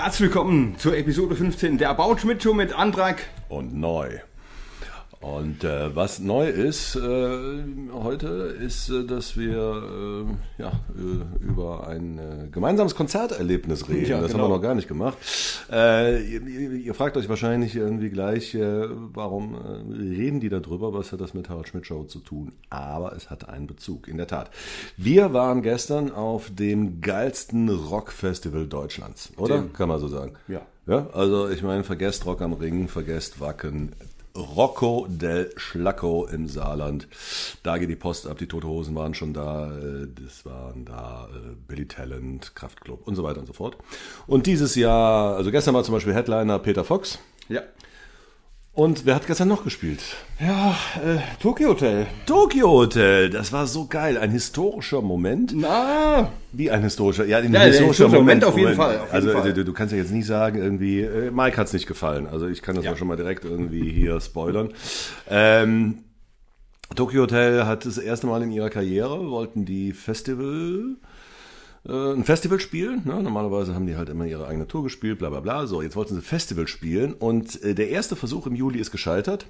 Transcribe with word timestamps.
Herzlich 0.00 0.28
willkommen 0.30 0.76
zur 0.78 0.96
Episode 0.96 1.34
15 1.34 1.76
der 1.76 1.90
About 1.90 2.18
Schmidt 2.18 2.40
Show 2.40 2.54
mit 2.54 2.72
Antrag. 2.72 3.26
und 3.48 3.74
neu. 3.74 4.20
Und 5.20 5.64
äh, 5.64 5.94
was 5.96 6.20
neu 6.20 6.48
ist 6.48 6.94
äh, 6.94 7.00
heute, 7.92 8.28
ist, 8.64 8.88
äh, 8.88 9.04
dass 9.04 9.36
wir 9.36 10.26
äh, 10.58 10.62
ja, 10.62 10.68
äh, 10.96 11.44
über 11.44 11.88
ein 11.88 12.18
äh, 12.18 12.46
gemeinsames 12.52 12.94
Konzerterlebnis 12.94 13.88
reden. 13.88 14.06
Ja, 14.08 14.20
das 14.20 14.30
genau. 14.30 14.44
haben 14.44 14.50
wir 14.50 14.56
noch 14.56 14.62
gar 14.62 14.76
nicht 14.76 14.86
gemacht. 14.86 15.18
Äh, 15.72 16.22
ihr, 16.22 16.42
ihr 16.46 16.70
ihr 16.70 16.94
fragt 16.94 17.16
euch 17.16 17.28
wahrscheinlich 17.28 17.74
irgendwie 17.74 18.10
gleich, 18.10 18.54
äh, 18.54 18.86
warum 19.12 19.54
äh, 19.54 19.92
reden 20.16 20.38
die 20.38 20.48
da 20.50 20.60
drüber? 20.60 20.94
Was 20.94 21.10
hat 21.10 21.20
das 21.20 21.34
mit 21.34 21.48
Harald 21.48 21.66
Schmidt 21.66 21.86
Show 21.86 22.04
zu 22.04 22.20
tun? 22.20 22.52
Aber 22.70 23.16
es 23.16 23.28
hat 23.28 23.48
einen 23.48 23.66
Bezug, 23.66 24.06
in 24.06 24.18
der 24.18 24.28
Tat. 24.28 24.50
Wir 24.96 25.32
waren 25.32 25.62
gestern 25.62 26.12
auf 26.12 26.48
dem 26.54 27.00
geilsten 27.00 27.68
Rockfestival 27.70 28.68
Deutschlands, 28.68 29.32
oder? 29.36 29.56
Dem- 29.58 29.72
Kann 29.72 29.88
man 29.88 29.98
so 29.98 30.06
sagen. 30.06 30.34
Ja. 30.46 30.60
Ja, 30.86 31.08
also 31.12 31.48
ich 31.50 31.62
meine, 31.64 31.82
vergesst 31.84 32.24
Rock 32.24 32.40
am 32.40 32.52
Ring, 32.54 32.86
vergesst 32.88 33.40
Wacken. 33.40 33.92
Rocco 34.38 35.06
del 35.08 35.50
Schlacco 35.56 36.26
im 36.26 36.48
Saarland. 36.48 37.08
Da 37.62 37.78
geht 37.78 37.90
die 37.90 37.96
Post 37.96 38.26
ab, 38.26 38.38
die 38.38 38.46
Tote 38.46 38.68
Hosen 38.68 38.94
waren 38.94 39.14
schon 39.14 39.34
da, 39.34 39.70
äh, 39.76 40.06
das 40.24 40.46
waren 40.46 40.84
da 40.84 41.28
äh, 41.32 41.54
Billy 41.66 41.86
Talent, 41.86 42.54
Kraftklub 42.54 43.06
und 43.06 43.16
so 43.16 43.22
weiter 43.22 43.40
und 43.40 43.46
so 43.46 43.52
fort. 43.52 43.76
Und 44.26 44.46
dieses 44.46 44.74
Jahr, 44.74 45.36
also 45.36 45.50
gestern 45.50 45.74
war 45.74 45.84
zum 45.84 45.94
Beispiel 45.94 46.14
Headliner 46.14 46.58
Peter 46.58 46.84
Fox. 46.84 47.18
Ja. 47.48 47.62
Und 48.78 49.06
wer 49.06 49.16
hat 49.16 49.26
gestern 49.26 49.48
noch 49.48 49.64
gespielt? 49.64 49.98
Ja, 50.38 50.70
äh, 51.04 51.18
Tokyo 51.42 51.70
Hotel. 51.70 52.06
Tokyo 52.26 52.70
Hotel, 52.70 53.28
das 53.28 53.52
war 53.52 53.66
so 53.66 53.88
geil, 53.88 54.16
ein 54.16 54.30
historischer 54.30 55.02
Moment. 55.02 55.52
Na, 55.52 56.30
Wie 56.52 56.70
ein 56.70 56.82
historischer, 56.84 57.24
ja, 57.24 57.38
ein 57.38 57.52
Ja, 57.52 57.58
der 57.58 57.70
historische 57.70 58.06
Moment 58.06 58.44
auf 58.44 58.56
jeden 58.56 58.76
Fall, 58.76 58.98
auf 59.00 59.12
jeden 59.12 59.26
also 59.26 59.32
Fall. 59.32 59.52
Du, 59.52 59.64
du 59.64 59.72
kannst 59.72 59.90
ja 59.90 59.98
jetzt 59.98 60.12
nicht 60.12 60.26
sagen, 60.26 60.62
irgendwie, 60.62 61.00
äh, 61.00 61.32
Mike 61.32 61.56
hat's 61.56 61.72
nicht 61.72 61.88
gefallen. 61.88 62.28
Also 62.28 62.46
ich 62.46 62.62
kann 62.62 62.76
das 62.76 62.84
Ja. 62.84 62.94
schon 62.94 63.08
mal 63.08 63.16
direkt 63.16 63.44
irgendwie 63.44 63.90
hier 63.90 64.20
spoilern. 64.20 64.68
Ähm, 65.28 66.04
Tokyo 66.94 67.22
Hotel 67.22 67.66
hat 67.66 67.84
das 67.84 67.98
erste 67.98 68.28
Mal 68.28 68.44
in 68.44 68.52
ihrer 68.52 68.70
Karriere, 68.70 69.28
wollten 69.28 69.64
die 69.64 69.90
Festival, 69.90 70.94
ein 71.88 72.24
Festival 72.24 72.60
spielen. 72.60 73.02
Ne? 73.04 73.22
Normalerweise 73.22 73.74
haben 73.74 73.86
die 73.86 73.96
halt 73.96 74.08
immer 74.08 74.26
ihre 74.26 74.46
eigene 74.46 74.68
Tour 74.68 74.82
gespielt, 74.82 75.18
bla 75.18 75.30
bla 75.30 75.40
bla. 75.40 75.66
So, 75.66 75.82
jetzt 75.82 75.96
wollten 75.96 76.14
sie 76.14 76.22
Festival 76.22 76.68
spielen 76.68 77.14
und 77.14 77.62
äh, 77.62 77.74
der 77.74 77.88
erste 77.88 78.16
Versuch 78.16 78.46
im 78.46 78.54
Juli 78.54 78.78
ist 78.78 78.90
gescheitert. 78.90 79.46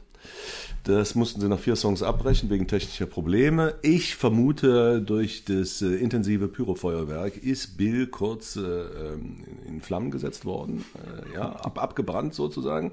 Das 0.85 1.15
mussten 1.15 1.41
sie 1.41 1.49
nach 1.49 1.59
vier 1.59 1.77
Songs 1.77 2.03
abbrechen 2.03 2.49
wegen 2.51 2.67
technischer 2.67 3.07
Probleme. 3.07 3.75
Ich 3.83 4.15
vermute, 4.15 5.03
durch 5.03 5.45
das 5.45 5.83
äh, 5.83 5.97
intensive 5.97 6.49
Pyrofeuerwerk 6.49 7.37
ist 7.37 7.77
Bill 7.77 8.07
kurz 8.07 8.57
äh, 8.57 8.61
ähm, 8.61 9.37
in 9.67 9.83
Flammen 9.83 10.11
gesetzt 10.11 10.45
worden, 10.45 10.85
äh, 10.95 11.35
ja, 11.35 11.51
ab, 11.51 11.83
abgebrannt 11.83 12.33
sozusagen. 12.33 12.93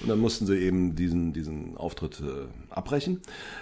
Und 0.00 0.08
dann 0.08 0.18
mussten 0.18 0.46
sie 0.46 0.56
eben 0.56 0.96
diesen, 0.96 1.32
diesen 1.32 1.76
Auftritt 1.76 2.20
äh, 2.20 2.48
abbrechen. 2.70 3.20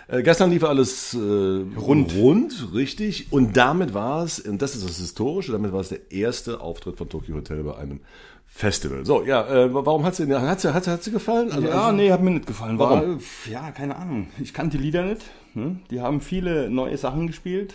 Äh, 0.08 0.22
gestern 0.22 0.50
lief 0.50 0.64
alles 0.64 1.12
äh, 1.12 1.18
rund. 1.18 2.14
rund, 2.14 2.68
richtig. 2.72 3.30
Und 3.30 3.56
damit 3.56 3.92
war 3.92 4.24
es, 4.24 4.38
und 4.38 4.62
das 4.62 4.74
ist 4.74 4.88
das 4.88 5.14
Historische, 5.16 5.52
damit 5.52 5.72
war 5.72 5.80
es 5.80 5.88
der 5.88 6.10
erste 6.12 6.60
Auftritt 6.60 6.98
von 6.98 7.08
Tokyo 7.08 7.36
Hotel 7.36 7.62
bei 7.62 7.74
einem 7.78 8.00
Festival. 8.44 9.06
So, 9.06 9.24
ja, 9.24 9.46
äh, 9.48 9.72
warum 9.72 10.04
hat's 10.04 10.18
dir, 10.18 10.42
hat's, 10.42 10.60
dir- 10.60 10.74
hat's, 10.74 10.86
hat's 10.86 11.06
dir 11.06 11.10
gefallen? 11.12 11.50
Also, 11.52 11.66
ja, 11.66 11.90
nee, 11.90 12.12
hat 12.12 12.22
mir 12.22 12.32
nicht 12.32 12.46
gefallen. 12.46 12.78
War, 12.78 12.90
Warum? 13.00 13.20
ja, 13.50 13.70
keine 13.70 13.96
Ahnung. 13.96 14.26
Ich 14.42 14.52
kannte 14.52 14.76
die 14.76 14.82
Lieder 14.84 15.04
nicht. 15.04 15.22
Ne? 15.54 15.80
Die 15.90 16.02
haben 16.02 16.20
viele 16.20 16.68
neue 16.68 16.98
Sachen 16.98 17.26
gespielt. 17.28 17.72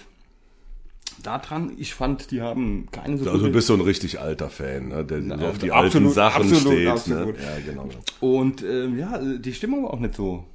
Daran, 1.23 1.73
ich 1.77 1.95
fand, 1.95 2.29
die 2.29 2.41
haben 2.43 2.87
keine 2.91 3.17
so 3.17 3.27
Also 3.29 3.47
du 3.47 3.51
bist 3.51 3.65
so 3.67 3.73
ein 3.73 3.81
richtig 3.81 4.19
alter 4.19 4.49
Fan, 4.49 4.89
ne, 4.89 5.03
der 5.03 5.19
Na, 5.21 5.35
auf 5.49 5.57
die 5.57 5.71
absolut, 5.71 5.73
alten 6.05 6.09
Sachen 6.11 6.43
absolut, 6.43 6.73
steht. 6.73 6.87
absolut. 6.87 7.37
Ne? 7.39 7.43
Ja, 7.43 7.71
genau. 7.71 7.89
Und 8.19 8.63
ähm, 8.63 8.99
ja, 8.99 9.17
die 9.19 9.53
Stimmung 9.53 9.83
war 9.85 9.93
auch 9.95 9.99
nicht 9.99 10.15
so. 10.15 10.45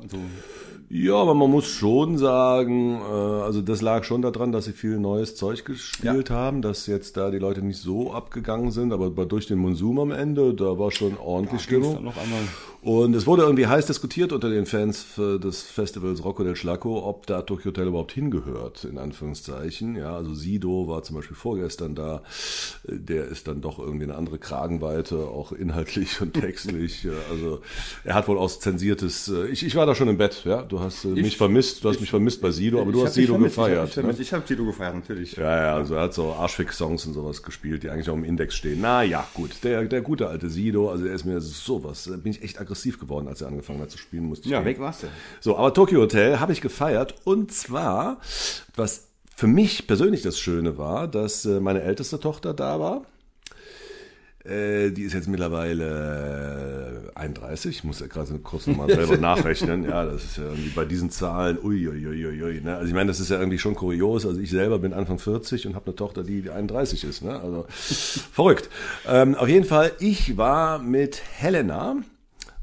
Also, 0.00 0.16
Ja, 0.88 1.14
aber 1.16 1.34
man 1.34 1.50
muss 1.50 1.66
schon 1.66 2.16
sagen, 2.16 3.00
äh, 3.00 3.04
also 3.04 3.60
das 3.60 3.82
lag 3.82 4.04
schon 4.04 4.22
daran, 4.22 4.52
dass 4.52 4.66
sie 4.66 4.72
viel 4.72 4.98
neues 4.98 5.34
Zeug 5.34 5.64
gespielt 5.64 6.30
haben, 6.30 6.62
dass 6.62 6.86
jetzt 6.86 7.16
da 7.16 7.30
die 7.30 7.38
Leute 7.38 7.62
nicht 7.62 7.80
so 7.80 8.12
abgegangen 8.12 8.70
sind, 8.70 8.92
aber 8.92 9.10
durch 9.26 9.46
den 9.46 9.58
Monsum 9.58 9.98
am 9.98 10.12
Ende, 10.12 10.54
da 10.54 10.78
war 10.78 10.92
schon 10.92 11.16
ordentlich 11.18 11.66
dann 11.66 11.82
Stimmung. 11.82 12.12
Und 12.86 13.16
es 13.16 13.26
wurde 13.26 13.42
irgendwie 13.42 13.66
heiß 13.66 13.86
diskutiert 13.86 14.32
unter 14.32 14.48
den 14.48 14.64
Fans 14.64 15.16
des 15.16 15.62
Festivals 15.62 16.24
Rocco 16.24 16.44
del 16.44 16.54
Schlacco, 16.54 17.04
ob 17.04 17.26
da 17.26 17.42
Tokyo 17.42 17.72
Hotel 17.72 17.88
überhaupt 17.88 18.12
hingehört, 18.12 18.84
in 18.84 18.96
Anführungszeichen. 18.96 19.96
Ja, 19.96 20.14
also 20.14 20.34
Sido 20.34 20.86
war 20.86 21.02
zum 21.02 21.16
Beispiel 21.16 21.36
vorgestern 21.36 21.96
da. 21.96 22.22
Der 22.84 23.24
ist 23.24 23.48
dann 23.48 23.60
doch 23.60 23.80
irgendwie 23.80 24.04
eine 24.04 24.14
andere 24.14 24.38
Kragenweite, 24.38 25.16
auch 25.18 25.50
inhaltlich 25.50 26.20
und 26.20 26.34
textlich. 26.34 27.08
Also 27.28 27.60
er 28.04 28.14
hat 28.14 28.28
wohl 28.28 28.38
aus 28.38 28.60
zensiertes, 28.60 29.26
äh, 29.30 29.48
ich, 29.48 29.66
ich 29.66 29.74
war 29.74 29.84
da 29.84 29.96
schon 29.96 30.06
im 30.06 30.16
Bett, 30.16 30.44
ja. 30.44 30.62
Du 30.62 30.78
hast 30.78 31.06
äh, 31.06 31.08
mich 31.08 31.36
vermisst, 31.36 31.82
du 31.82 31.88
hast 31.88 32.00
mich 32.00 32.10
vermisst 32.10 32.40
bei 32.40 32.52
Sido, 32.52 32.80
aber 32.80 32.92
du 32.92 33.00
Ich 33.00 33.06
hast 33.06 33.14
Sido 33.14 33.32
vermisst, 33.32 33.56
gefeiert. 33.56 33.88
Ich 33.88 33.96
habe 33.96 34.06
ne? 34.06 34.14
ich 34.16 34.32
hab 34.32 34.46
Sido 34.46 34.64
gefeiert, 34.64 34.94
natürlich. 34.94 35.34
Ja, 35.34 35.56
ja, 35.60 35.74
also 35.74 35.96
er 35.96 36.02
hat 36.02 36.14
so 36.14 36.32
Arschfick-Songs 36.34 37.04
und 37.06 37.14
sowas 37.14 37.42
gespielt, 37.42 37.82
die 37.82 37.90
eigentlich 37.90 38.10
auch 38.10 38.14
im 38.14 38.22
Index 38.22 38.54
stehen. 38.54 38.78
Na 38.80 39.02
ja, 39.02 39.26
gut, 39.34 39.64
der, 39.64 39.86
der 39.86 40.02
gute 40.02 40.28
alte 40.28 40.48
Sido, 40.48 40.88
also 40.88 41.04
er 41.04 41.14
ist 41.14 41.24
mir 41.24 41.40
sowas, 41.40 42.04
da 42.08 42.16
bin 42.16 42.30
ich 42.30 42.44
echt 42.44 42.60
aggressiv 42.60 42.75
geworden, 42.84 43.28
als 43.28 43.40
er 43.40 43.48
angefangen 43.48 43.80
hat 43.80 43.90
zu 43.90 43.98
spielen, 43.98 44.24
musste 44.24 44.46
ich 44.46 44.52
Ja, 44.52 44.58
gehen. 44.58 44.66
weg 44.66 44.80
warst 44.80 45.02
du. 45.02 45.06
So, 45.40 45.56
aber 45.56 45.72
Tokyo 45.74 46.00
Hotel 46.00 46.38
habe 46.40 46.52
ich 46.52 46.60
gefeiert 46.60 47.14
und 47.24 47.52
zwar, 47.52 48.18
was 48.76 49.08
für 49.34 49.46
mich 49.46 49.86
persönlich 49.86 50.22
das 50.22 50.38
Schöne 50.38 50.78
war, 50.78 51.08
dass 51.08 51.44
äh, 51.44 51.60
meine 51.60 51.82
älteste 51.82 52.18
Tochter 52.20 52.54
da 52.54 52.80
war. 52.80 53.02
Äh, 54.44 54.90
Die 54.92 55.02
ist 55.02 55.12
jetzt 55.12 55.28
mittlerweile 55.28 57.10
äh, 57.14 57.18
31. 57.18 57.76
Ich 57.78 57.84
muss 57.84 58.00
ja 58.00 58.06
gerade 58.06 58.38
kurz 58.38 58.66
nochmal 58.66 58.88
selber 58.88 59.16
nachrechnen. 59.18 59.84
Ja, 59.84 60.04
das 60.06 60.24
ist 60.24 60.36
ja 60.38 60.44
irgendwie 60.44 60.68
bei 60.70 60.84
diesen 60.84 61.10
Zahlen, 61.10 61.58
uiuiuiui. 61.62 62.60
Ne? 62.62 62.76
Also 62.76 62.86
ich 62.88 62.94
meine, 62.94 63.08
das 63.08 63.18
ist 63.20 63.30
ja 63.30 63.38
irgendwie 63.38 63.58
schon 63.58 63.74
kurios. 63.74 64.24
Also 64.24 64.40
ich 64.40 64.50
selber 64.50 64.78
bin 64.78 64.92
Anfang 64.92 65.18
40 65.18 65.66
und 65.66 65.74
habe 65.74 65.86
eine 65.86 65.96
Tochter, 65.96 66.22
die 66.22 66.48
31 66.48 67.04
ist. 67.04 67.22
Ne? 67.22 67.38
Also 67.40 67.66
verrückt. 67.68 68.70
Ähm, 69.08 69.34
auf 69.34 69.48
jeden 69.48 69.66
Fall, 69.66 69.92
ich 69.98 70.36
war 70.36 70.78
mit 70.78 71.20
Helena, 71.38 71.96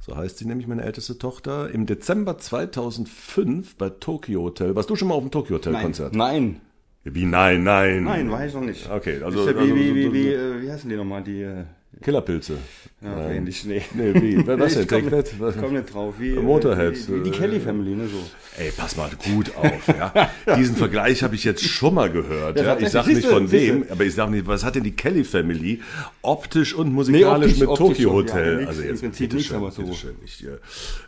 so 0.05 0.15
heißt 0.17 0.37
sie 0.37 0.45
nämlich 0.45 0.67
meine 0.67 0.83
älteste 0.83 1.17
Tochter, 1.17 1.69
im 1.69 1.85
Dezember 1.85 2.37
2005 2.37 3.75
bei 3.77 3.89
Tokyo 3.89 4.43
Hotel. 4.43 4.75
Warst 4.75 4.89
du 4.89 4.95
schon 4.95 5.07
mal 5.07 5.15
auf 5.15 5.23
dem 5.23 5.31
Tokyo 5.31 5.55
Hotel 5.57 5.73
Konzert? 5.73 6.13
Nein. 6.15 6.59
Wie 7.05 7.25
nein, 7.25 7.63
nein. 7.63 8.03
Nein, 8.05 8.31
war 8.31 8.45
ich 8.45 8.53
noch 8.53 8.61
nicht. 8.61 8.89
Okay, 8.89 9.21
also- 9.23 9.41
Ist 9.41 9.47
ja 9.47 9.55
wie, 9.55 9.59
also- 9.71 9.75
wie, 9.75 9.95
wie, 9.95 10.13
wie, 10.13 10.23
so- 10.23 10.29
äh, 10.37 10.61
wie 10.61 10.71
heißen 10.71 10.89
die 10.89 10.95
nochmal, 10.95 11.23
die, 11.23 11.41
äh, 11.41 11.63
Killerpilze. 12.01 12.57
ja, 13.01 13.15
Nein. 13.15 13.31
ähnlich, 13.37 13.63
nee. 13.65 13.81
Nee, 13.93 14.13
wie? 14.15 14.47
Was 14.59 14.73
denn? 14.75 14.87
Take 14.87 15.09
That? 15.09 15.31
Ich 15.31 15.61
komm 15.61 15.73
nicht 15.73 15.93
drauf. 15.93 16.15
Wie, 16.19 16.31
äh, 16.31 16.39
Motorhead, 16.41 16.95
Wie, 17.07 17.15
wie 17.19 17.23
die 17.23 17.31
Kelly 17.31 17.59
Family, 17.59 17.95
ne, 17.95 18.07
so. 18.07 18.17
Ey, 18.61 18.71
pass 18.75 18.95
mal 18.97 19.09
gut 19.33 19.55
auf, 19.55 19.87
ja. 19.87 20.13
Diesen 20.57 20.75
Vergleich 20.75 21.23
habe 21.23 21.35
ich 21.35 21.43
jetzt 21.43 21.63
schon 21.63 21.93
mal 21.95 22.09
gehört. 22.11 22.57
Ja, 22.57 22.63
Ja, 22.65 22.73
ich 22.79 22.89
sag 22.89 23.05
tatsächlich. 23.05 23.15
nicht 23.25 23.27
von 23.33 23.47
Siehste, 23.47 23.67
wem, 23.73 23.85
aber 23.89 24.03
ich 24.05 24.13
sag 24.13 24.29
nicht, 24.29 24.45
was 24.47 24.63
hat 24.63 24.75
denn 24.75 24.83
die 24.83 24.91
Kelly 24.95 25.23
Family 25.23 25.81
optisch 26.21 26.73
und 26.73 26.91
musikalisch 26.93 27.53
optisch- 27.53 27.59
mit 27.67 27.77
Tokyo 27.77 28.09
ja, 28.09 28.15
Hotel? 28.15 28.57
nix, 28.57 28.67
also 28.69 28.81
jetzt 28.83 29.17
bitte 29.19 29.39
schön, 29.39 29.57
aber 29.57 29.71
so. 29.71 29.93
schön. 29.93 30.15
Ich, 30.25 30.43
äh, 30.43 30.49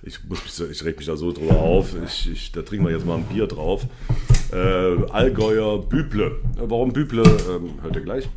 ich 0.04 0.20
muss 0.28 0.60
ich 0.60 0.84
reg 0.86 0.98
mich 0.98 1.06
da 1.08 1.16
so 1.18 1.32
drüber 1.32 1.58
auf. 1.58 1.90
Ich, 2.06 2.32
ich, 2.32 2.52
da 2.52 2.62
trinken 2.62 2.86
wir 2.86 2.94
jetzt 2.94 3.06
mal 3.06 3.16
ein 3.18 3.24
Bier 3.26 3.48
drauf. 3.48 3.84
Äh, 4.54 4.56
Allgäuer 5.12 5.82
Büble. 5.82 6.28
Äh, 6.58 6.62
Warum 6.62 6.94
Büble? 6.94 7.24
Ähm, 7.24 7.74
hört 7.82 7.96
ihr 7.96 8.02
gleich? 8.02 8.30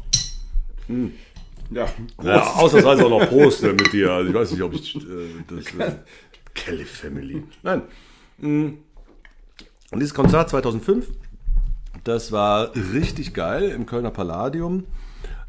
Ja, 1.71 1.87
Ja, 2.23 2.43
ausnahmsweise 2.55 3.05
auch 3.07 3.11
noch 3.11 3.29
Prost 3.29 3.63
äh, 3.63 3.73
mit 3.73 3.93
dir. 3.93 4.11
Also 4.13 4.29
ich 4.31 4.35
weiß 4.35 4.51
nicht, 4.53 4.63
ob 4.63 4.73
ich 4.75 4.97
äh, 4.97 5.01
das 5.49 5.67
äh, 5.89 5.97
Kelly 6.55 6.85
Family. 6.85 7.43
Nein. 7.63 7.83
Mm. 8.39 8.67
Und 9.91 10.01
dieses 10.01 10.15
Konzert 10.15 10.51
2005, 10.51 11.09
das 12.05 12.33
war 12.33 12.73
richtig 12.95 13.35
geil 13.35 13.71
im 13.71 13.87
Kölner 13.87 14.11
Palladium. 14.11 14.85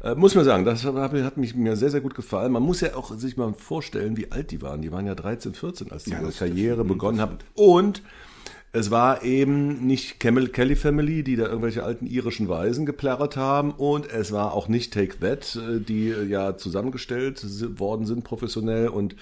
Äh, 0.02 0.14
muss 0.14 0.34
man 0.34 0.44
sagen, 0.44 0.64
das 0.64 0.84
hat, 0.84 1.36
mich 1.36 1.54
mir 1.54 1.76
sehr, 1.76 1.90
sehr 1.90 2.00
gut 2.00 2.14
gefallen. 2.14 2.52
Man 2.52 2.62
muss 2.62 2.80
ja 2.80 2.94
auch 2.96 3.12
sich 3.14 3.36
mal 3.36 3.52
vorstellen, 3.52 4.16
wie 4.16 4.32
alt 4.32 4.50
die 4.50 4.62
waren. 4.62 4.80
Die 4.80 4.90
waren 4.92 5.06
ja 5.06 5.14
13, 5.14 5.54
14, 5.54 5.92
als 5.92 6.04
die 6.04 6.12
ihre 6.12 6.26
das- 6.26 6.38
Karriere 6.38 6.84
begonnen 6.84 7.20
haben. 7.20 7.36
Und 7.54 8.02
es 8.72 8.90
war 8.92 9.24
eben 9.24 9.84
nicht 9.86 10.20
Camel 10.20 10.48
Kelly 10.48 10.76
Family, 10.76 11.24
die 11.24 11.34
da 11.34 11.46
irgendwelche 11.46 11.82
alten 11.82 12.06
irischen 12.06 12.48
Weisen 12.48 12.86
geplärrt 12.86 13.36
haben. 13.36 13.72
Und 13.72 14.08
es 14.12 14.30
war 14.30 14.54
auch 14.54 14.68
nicht 14.68 14.92
Take 14.94 15.18
That, 15.18 15.56
äh, 15.56 15.80
die 15.80 16.10
äh, 16.10 16.24
ja 16.24 16.56
zusammengestellt 16.56 17.44
worden 17.80 18.06
sind 18.06 18.22
professionell 18.22 18.88
und 18.88 19.16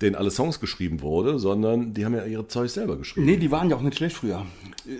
denen 0.00 0.16
alle 0.16 0.32
Songs 0.32 0.58
geschrieben 0.58 1.00
wurde, 1.00 1.38
sondern 1.38 1.94
die 1.94 2.04
haben 2.04 2.14
ja 2.14 2.24
ihre 2.24 2.48
Zeug 2.48 2.70
selber 2.70 2.96
geschrieben. 2.96 3.26
Nee, 3.26 3.36
die 3.36 3.52
waren 3.52 3.70
ja 3.70 3.76
auch 3.76 3.82
nicht 3.82 3.96
schlecht 3.96 4.16
früher. 4.16 4.44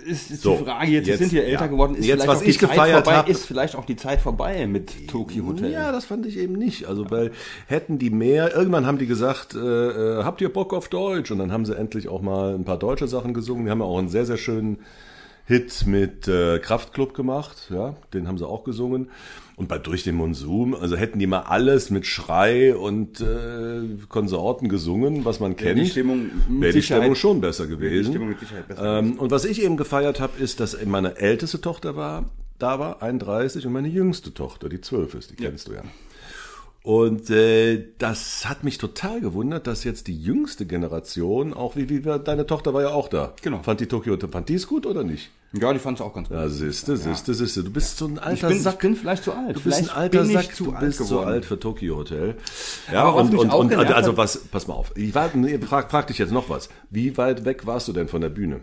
Ist, 0.05 0.31
ist 0.31 0.41
So, 0.43 0.55
die 0.55 0.63
Frage, 0.63 0.89
jetzt, 0.91 1.07
jetzt- 1.07 1.19
sind 1.19 1.33
die 1.33 1.39
älter 1.41 1.65
ja. 1.65 1.67
geworden, 1.67 1.95
ist 1.95 2.05
Jetzt, 2.05 2.21
vielleicht 2.21 2.27
was 2.29 2.37
auch 2.37 2.43
die 2.43 2.49
ich 2.51 2.59
Zeit 2.59 2.69
gefeiert 2.69 3.03
vorbei, 3.03 3.17
hab- 3.17 3.27
ist 3.27 3.45
vielleicht 3.45 3.75
auch 3.75 3.83
die 3.85 3.97
Zeit 3.97 4.21
vorbei 4.21 4.65
mit 4.65 5.09
Tokyo 5.09 5.45
Hotel. 5.45 5.71
Ja, 5.73 5.91
das 5.91 6.05
fand 6.05 6.25
ich 6.25 6.37
eben 6.37 6.53
nicht. 6.53 6.85
Also, 6.85 7.11
weil 7.11 7.31
hätten 7.67 7.99
die 7.99 8.09
mehr, 8.09 8.55
irgendwann 8.55 8.85
haben 8.85 8.97
die 8.97 9.07
gesagt, 9.07 9.55
äh, 9.55 9.59
äh, 9.59 10.23
habt 10.23 10.39
ihr 10.39 10.47
Bock 10.47 10.73
auf 10.73 10.87
Deutsch? 10.87 11.31
Und 11.31 11.39
dann 11.39 11.51
haben 11.51 11.65
sie 11.65 11.75
endlich 11.75 12.07
auch 12.07 12.21
mal 12.21 12.55
ein 12.55 12.63
paar 12.63 12.79
deutsche 12.79 13.09
Sachen 13.09 13.33
gesungen. 13.33 13.67
Haben 13.73 13.79
ja 13.79 13.85
auch 13.87 13.97
einen 13.97 14.09
sehr, 14.09 14.27
sehr 14.27 14.37
schönen 14.37 14.77
Hit 15.45 15.87
mit 15.87 16.27
äh, 16.27 16.59
Kraftklub 16.59 17.13
gemacht, 17.13 17.69
ja, 17.69 17.95
den 18.13 18.27
haben 18.27 18.37
sie 18.37 18.47
auch 18.47 18.63
gesungen. 18.63 19.09
Und 19.55 19.67
bei 19.67 19.79
Durch 19.79 20.03
den 20.03 20.15
Monsum, 20.15 20.75
also 20.75 20.95
hätten 20.95 21.17
die 21.17 21.25
mal 21.25 21.41
alles 21.41 21.89
mit 21.89 22.05
Schrei 22.05 22.75
und 22.75 23.19
äh, 23.19 23.81
Konsorten 24.09 24.69
gesungen, 24.69 25.25
was 25.25 25.39
man 25.39 25.55
kennt, 25.55 25.79
die 25.79 25.87
Stimmung 25.87 26.29
wäre 26.47 26.71
die 26.71 26.83
Stimmung 26.83 27.15
schon 27.15 27.41
besser 27.41 27.65
gewesen. 27.65 28.35
Besser 28.67 28.99
ähm, 28.99 29.19
und 29.19 29.31
was 29.31 29.43
ich 29.43 29.63
eben 29.63 29.75
gefeiert 29.75 30.19
habe, 30.19 30.39
ist, 30.39 30.59
dass 30.59 30.77
meine 30.85 31.17
älteste 31.17 31.59
Tochter 31.59 31.95
war, 31.95 32.29
da 32.59 32.77
war 32.77 33.01
31 33.01 33.65
und 33.65 33.73
meine 33.73 33.89
jüngste 33.89 34.35
Tochter, 34.35 34.69
die 34.69 34.81
12 34.81 35.15
ist, 35.15 35.31
die 35.31 35.35
kennst 35.35 35.67
du 35.67 35.73
ja. 35.73 35.81
Und 36.83 37.29
äh, 37.29 37.81
das 37.97 38.49
hat 38.49 38.65
mich 38.65 38.77
total 38.77 39.21
gewundert, 39.21 39.67
dass 39.67 39.85
jetzt 39.85 40.07
die 40.07 40.21
jüngste 40.21 40.65
Generation, 40.65 41.53
auch 41.53 41.77
wie, 41.77 41.87
wie 41.87 42.01
deine 42.01 42.45
Tochter 42.45 42.73
war 42.73 42.81
ja 42.81 42.89
auch 42.89 43.07
da. 43.07 43.33
Genau. 43.41 43.63
Fand 43.63 43.79
die 43.79 43.85
Tokyo 43.87 44.17
fand 44.29 44.49
die 44.49 44.55
es 44.55 44.67
gut 44.67 44.85
oder 44.85 45.05
nicht? 45.05 45.31
Ja, 45.53 45.71
die 45.71 45.79
fand 45.79 45.99
es 45.99 46.01
auch 46.05 46.13
ganz 46.13 46.27
gut. 46.27 46.35
Ja, 46.35 46.49
siehste, 46.49 46.97
siehste, 46.97 47.33
siehste. 47.35 47.63
Du 47.63 47.71
bist 47.71 47.97
so 47.97 48.07
ein 48.07 48.15
ich, 48.15 48.21
alter 48.21 48.47
bin, 48.49 48.57
ich 48.57 48.63
Sack. 48.63 48.79
bin 48.79 48.95
vielleicht 48.97 49.23
zu 49.23 49.31
alt. 49.31 49.55
Du 49.55 49.61
bist 49.61 49.77
ein 49.77 49.83
vielleicht 49.85 49.97
alter 49.97 50.21
bin 50.23 50.29
ich 50.29 50.35
Sack, 50.35 50.55
zu 50.55 50.63
du 50.65 50.71
alt 50.71 50.79
bist 50.81 50.97
so 50.97 51.05
geworden. 51.05 51.27
alt 51.29 51.45
für 51.45 51.59
Tokyo 51.59 51.95
Hotel. 51.95 52.35
Ja, 52.91 53.03
Aber 53.03 53.15
und, 53.15 53.33
und, 53.33 53.53
und 53.53 53.73
also 53.73 54.17
was, 54.17 54.39
pass 54.39 54.67
mal 54.67 54.73
auf. 54.73 54.91
Ich 54.97 55.15
war, 55.15 55.29
nee, 55.35 55.57
frag, 55.59 55.89
frag 55.89 56.07
dich 56.07 56.17
jetzt 56.17 56.33
noch 56.33 56.49
was. 56.49 56.67
Wie 56.89 57.15
weit 57.15 57.45
weg 57.45 57.65
warst 57.65 57.87
du 57.87 57.93
denn 57.93 58.09
von 58.09 58.19
der 58.19 58.29
Bühne? 58.29 58.59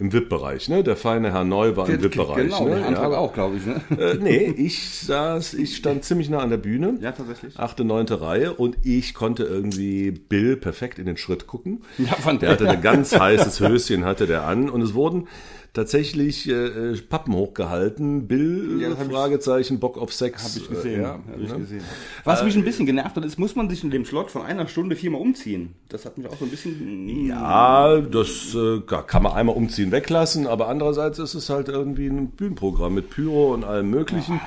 Im 0.00 0.12
VIP-Bereich, 0.12 0.68
ne? 0.70 0.82
Der 0.82 0.96
feine 0.96 1.30
Herr 1.30 1.44
Neu 1.44 1.76
war 1.76 1.88
im 1.88 2.02
VIP-Bereich. 2.02 2.44
Genau, 2.44 2.64
ne? 2.64 2.76
der 2.76 2.86
Antrag 2.86 3.12
ja. 3.12 3.18
auch, 3.18 3.34
glaube 3.34 3.56
ich. 3.56 3.66
Ne? 3.66 3.80
Äh, 3.98 4.14
nee, 4.14 4.54
ich 4.56 4.88
saß, 5.00 5.54
ich 5.54 5.76
stand 5.76 6.04
ziemlich 6.04 6.30
nah 6.30 6.38
an 6.38 6.48
der 6.48 6.56
Bühne. 6.56 6.96
Ja, 7.00 7.12
tatsächlich. 7.12 7.58
Achte, 7.58 7.84
neunte 7.84 8.20
Reihe 8.22 8.54
und 8.54 8.78
ich 8.82 9.12
konnte 9.12 9.44
irgendwie 9.44 10.10
Bill 10.10 10.56
perfekt 10.56 10.98
in 10.98 11.06
den 11.06 11.18
Schritt 11.18 11.46
gucken. 11.46 11.82
Ja, 11.98 12.14
fand 12.14 12.40
Der 12.40 12.50
hatte 12.50 12.68
ein 12.68 12.80
ganz 12.80 13.18
heißes 13.18 13.60
Höschen, 13.60 14.04
hatte 14.06 14.26
der 14.26 14.44
an 14.44 14.70
und 14.70 14.80
es 14.80 14.94
wurden 14.94 15.28
tatsächlich 15.72 16.48
äh, 16.48 16.96
Pappen 17.08 17.34
hochgehalten. 17.34 18.26
Bill, 18.26 18.80
Ja, 18.80 18.90
hab 18.90 19.10
Fragezeichen, 19.10 19.78
Bock 19.78 19.98
auf 19.98 20.12
Sex. 20.12 20.42
Habe 20.44 20.58
ich 20.58 20.68
gesehen. 20.68 21.00
Äh, 21.00 21.02
ja, 21.02 21.12
hab 21.12 21.40
ich 21.40 21.48
ne? 21.48 21.58
gesehen. 21.58 21.84
Was 22.24 22.42
mich 22.42 22.56
ein 22.56 22.64
bisschen 22.64 22.86
genervt 22.86 23.16
hat, 23.16 23.24
ist, 23.24 23.38
muss 23.38 23.54
man 23.54 23.68
sich 23.70 23.84
in 23.84 23.90
dem 23.90 24.04
Slot 24.04 24.30
von 24.30 24.42
einer 24.42 24.66
Stunde 24.66 24.96
viermal 24.96 25.20
umziehen. 25.20 25.74
Das 25.88 26.04
hat 26.04 26.18
mich 26.18 26.26
auch 26.26 26.36
so 26.36 26.44
ein 26.44 26.50
bisschen. 26.50 27.26
Ja, 27.26 28.00
das 28.00 28.54
äh, 28.54 28.80
kann 28.80 29.22
man 29.22 29.32
einmal 29.32 29.56
umziehen 29.56 29.89
weglassen, 29.90 30.46
aber 30.46 30.68
andererseits 30.68 31.18
ist 31.18 31.34
es 31.34 31.50
halt 31.50 31.68
irgendwie 31.68 32.06
ein 32.06 32.30
Bühnenprogramm 32.30 32.94
mit 32.94 33.10
Pyro 33.10 33.52
und 33.54 33.64
allem 33.64 33.90
möglichen. 33.90 34.40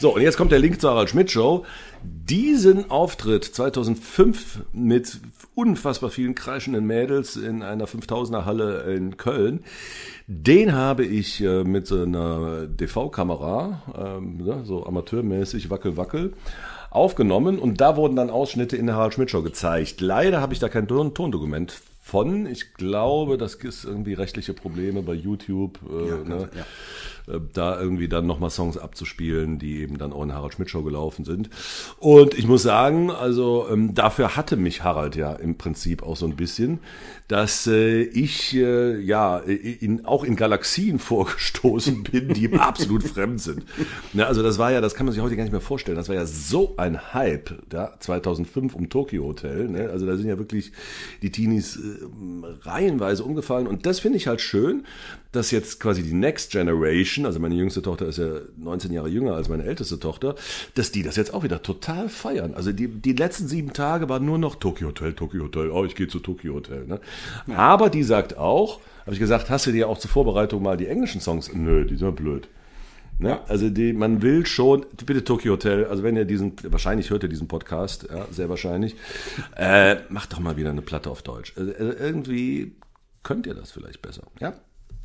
So, 0.00 0.14
und 0.14 0.22
jetzt 0.22 0.36
kommt 0.36 0.52
der 0.52 0.60
Link 0.60 0.80
zur 0.80 0.90
Harald 0.90 1.10
Schmidt 1.10 1.30
Show. 1.30 1.64
Diesen 2.04 2.88
Auftritt 2.88 3.44
2005 3.44 4.60
mit 4.72 5.20
unfassbar 5.56 6.10
vielen 6.10 6.36
kreischenden 6.36 6.86
Mädels 6.86 7.34
in 7.34 7.64
einer 7.64 7.86
5000er 7.86 8.44
Halle 8.44 8.94
in 8.94 9.16
Köln, 9.16 9.64
den 10.28 10.72
habe 10.72 11.04
ich 11.04 11.42
äh, 11.42 11.64
mit 11.64 11.88
so 11.88 12.00
einer 12.00 12.68
DV-Kamera, 12.68 13.82
ähm, 13.98 14.36
ne, 14.36 14.60
so 14.64 14.86
amateurmäßig 14.86 15.68
wackel 15.68 15.96
wackel, 15.96 16.34
aufgenommen 16.90 17.58
und 17.58 17.80
da 17.80 17.96
wurden 17.96 18.14
dann 18.14 18.30
Ausschnitte 18.30 18.76
in 18.76 18.86
der 18.86 18.94
Harald 18.94 19.14
Schmidt 19.14 19.32
Show 19.32 19.42
gezeigt. 19.42 20.00
Leider 20.00 20.40
habe 20.40 20.54
ich 20.54 20.60
da 20.60 20.68
kein 20.68 20.86
Ton 20.86 21.12
Tondokument 21.12 21.82
von. 22.08 22.46
Ich 22.46 22.72
glaube, 22.72 23.36
das 23.36 23.56
ist 23.56 23.84
irgendwie 23.84 24.14
rechtliche 24.14 24.54
Probleme 24.54 25.02
bei 25.02 25.12
YouTube. 25.12 25.78
Äh, 25.86 26.26
ne? 26.26 26.48
äh, 26.54 26.62
da 27.52 27.80
irgendwie 27.80 28.08
dann 28.08 28.26
nochmal 28.26 28.50
Songs 28.50 28.78
abzuspielen, 28.78 29.58
die 29.58 29.80
eben 29.80 29.98
dann 29.98 30.12
auch 30.12 30.22
in 30.22 30.32
Harald 30.32 30.54
Schmidt 30.54 30.70
Show 30.70 30.82
gelaufen 30.82 31.24
sind. 31.24 31.50
Und 31.98 32.34
ich 32.34 32.46
muss 32.46 32.62
sagen, 32.62 33.10
also 33.10 33.66
ähm, 33.70 33.94
dafür 33.94 34.36
hatte 34.36 34.56
mich 34.56 34.84
Harald 34.84 35.16
ja 35.16 35.32
im 35.32 35.58
Prinzip 35.58 36.02
auch 36.02 36.16
so 36.16 36.26
ein 36.26 36.36
bisschen, 36.36 36.80
dass 37.28 37.66
äh, 37.66 38.02
ich 38.02 38.54
äh, 38.54 38.98
ja 39.00 39.38
in, 39.38 40.06
auch 40.06 40.24
in 40.24 40.36
Galaxien 40.36 40.98
vorgestoßen 40.98 42.02
bin, 42.02 42.32
die 42.34 42.44
ihm 42.44 42.58
absolut 42.58 43.04
fremd 43.04 43.40
sind. 43.40 43.64
Ne, 44.12 44.26
also 44.26 44.42
das 44.42 44.58
war 44.58 44.72
ja, 44.72 44.80
das 44.80 44.94
kann 44.94 45.06
man 45.06 45.12
sich 45.12 45.22
heute 45.22 45.36
gar 45.36 45.44
nicht 45.44 45.52
mehr 45.52 45.60
vorstellen, 45.60 45.96
das 45.96 46.08
war 46.08 46.16
ja 46.16 46.26
so 46.26 46.74
ein 46.78 47.12
Hype, 47.14 47.62
ja, 47.72 47.92
2005 48.00 48.74
um 48.74 48.88
Tokyo 48.88 49.24
Hotel. 49.24 49.68
Ne? 49.68 49.90
Also 49.90 50.06
da 50.06 50.16
sind 50.16 50.26
ja 50.26 50.38
wirklich 50.38 50.72
die 51.22 51.30
Teenies 51.30 51.76
äh, 51.76 51.80
reihenweise 52.62 53.24
umgefallen 53.24 53.66
und 53.66 53.84
das 53.86 54.00
finde 54.00 54.16
ich 54.16 54.26
halt 54.26 54.40
schön, 54.40 54.84
dass 55.32 55.50
jetzt 55.50 55.80
quasi 55.80 56.02
die 56.02 56.14
Next 56.14 56.52
Generation, 56.52 57.26
also 57.26 57.38
meine 57.38 57.54
jüngste 57.54 57.82
Tochter 57.82 58.06
ist 58.06 58.18
ja 58.18 58.40
19 58.56 58.92
Jahre 58.92 59.08
jünger 59.08 59.34
als 59.34 59.48
meine 59.48 59.64
älteste 59.64 59.98
Tochter, 59.98 60.34
dass 60.74 60.90
die 60.90 61.02
das 61.02 61.16
jetzt 61.16 61.34
auch 61.34 61.42
wieder 61.42 61.62
total 61.62 62.08
feiern. 62.08 62.54
Also 62.54 62.72
die, 62.72 62.88
die 62.88 63.12
letzten 63.12 63.46
sieben 63.46 63.72
Tage 63.72 64.08
waren 64.08 64.24
nur 64.24 64.38
noch 64.38 64.56
Tokyo 64.56 64.88
Hotel, 64.88 65.12
Tokyo 65.12 65.44
Hotel, 65.44 65.70
oh, 65.70 65.84
ich 65.84 65.94
gehe 65.94 66.08
zu 66.08 66.20
Tokyo 66.20 66.54
Hotel. 66.54 66.86
Ne? 66.86 67.00
Aber 67.54 67.90
die 67.90 68.02
sagt 68.02 68.38
auch, 68.38 68.80
habe 69.02 69.12
ich 69.12 69.20
gesagt, 69.20 69.50
hast 69.50 69.66
du 69.66 69.72
dir 69.72 69.88
auch 69.88 69.98
zur 69.98 70.10
Vorbereitung 70.10 70.62
mal 70.62 70.76
die 70.76 70.86
englischen 70.86 71.20
Songs? 71.20 71.52
Nö, 71.52 71.84
die 71.84 71.96
sind 71.96 72.16
blöd. 72.16 72.48
Ne? 73.18 73.40
Also 73.48 73.68
die, 73.68 73.92
man 73.92 74.22
will 74.22 74.46
schon, 74.46 74.86
bitte 75.04 75.24
Tokyo 75.24 75.54
Hotel, 75.54 75.86
also 75.86 76.02
wenn 76.02 76.16
ihr 76.16 76.24
diesen, 76.24 76.54
wahrscheinlich 76.62 77.10
hört 77.10 77.24
ihr 77.24 77.28
diesen 77.28 77.48
Podcast, 77.48 78.08
ja, 78.10 78.26
sehr 78.30 78.48
wahrscheinlich, 78.48 78.94
äh, 79.56 79.96
macht 80.08 80.32
doch 80.32 80.38
mal 80.38 80.56
wieder 80.56 80.70
eine 80.70 80.82
Platte 80.82 81.10
auf 81.10 81.22
Deutsch. 81.22 81.52
Also, 81.56 81.72
äh, 81.72 81.92
irgendwie 81.98 82.72
könnt 83.24 83.46
ihr 83.46 83.54
das 83.54 83.72
vielleicht 83.72 84.02
besser, 84.02 84.22
ja? 84.40 84.54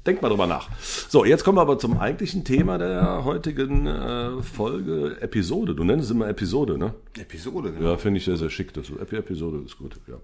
Denkt 0.05 0.21
mal 0.21 0.27
drüber 0.27 0.47
nach. 0.47 0.69
So, 1.07 1.23
jetzt 1.23 1.45
kommen 1.45 1.57
wir 1.57 1.61
aber 1.61 1.79
zum 1.79 1.97
eigentlichen 1.97 2.43
Thema 2.43 2.77
der 2.77 3.23
heutigen 3.23 3.87
äh, 3.87 4.41
Folge, 4.41 5.15
Episode. 5.21 5.75
Du 5.75 5.85
nennst 5.85 6.05
es 6.05 6.11
immer 6.11 6.27
Episode, 6.27 6.77
ne? 6.77 6.93
Episode, 7.17 7.71
genau. 7.71 7.91
Ja, 7.91 7.97
finde 7.97 8.17
ich 8.17 8.25
sehr, 8.25 8.35
sehr 8.35 8.49
schick. 8.49 8.73
Das 8.73 8.89
Epi- 8.89 9.15
Episode 9.17 9.61
ist 9.65 9.77
gut, 9.77 9.95
ja. 10.07 10.15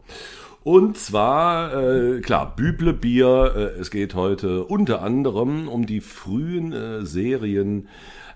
Und 0.66 0.98
zwar, 0.98 1.74
äh, 1.82 2.20
klar, 2.20 2.54
Büble 2.58 2.92
Bier. 2.92 3.54
Äh, 3.56 3.80
es 3.80 3.90
geht 3.90 4.16
heute 4.16 4.66
unter 4.66 5.02
anderem 5.02 5.70
um 5.70 5.86
die 5.86 6.02
frühen 6.02 6.74
äh, 6.74 7.06
Serien 7.06 7.88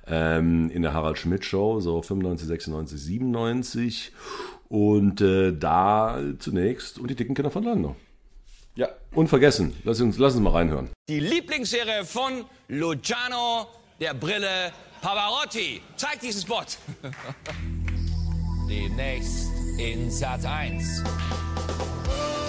ähm, 0.07 0.69
in 0.69 0.81
der 0.81 0.93
Harald 0.93 1.17
Schmidt 1.17 1.43
Show, 1.43 1.81
so 1.81 2.01
95, 2.01 2.47
96, 2.47 3.01
97. 3.01 4.11
Und 4.69 5.19
äh, 5.19 5.51
da 5.51 6.19
zunächst 6.39 6.99
und 6.99 7.09
die 7.09 7.15
dicken 7.15 7.35
Kinder 7.35 7.51
von 7.51 7.63
Landau. 7.63 7.97
Ja. 8.75 8.89
Unvergessen. 9.13 9.75
Lass 9.83 10.01
uns, 10.01 10.17
lass 10.17 10.33
uns 10.33 10.41
mal 10.41 10.51
reinhören. 10.51 10.89
Die 11.07 11.19
Lieblingsserie 11.19 12.03
von 12.05 12.45
Luciano 12.67 13.67
der 13.99 14.15
Brille 14.15 14.71
Pavarotti. 15.01 15.81
Zeig 15.95 16.19
diesen 16.21 16.41
Spot. 16.41 16.63
Demnächst 18.67 19.49
in 19.77 20.09
Sat 20.09 20.43
1. 20.45 21.03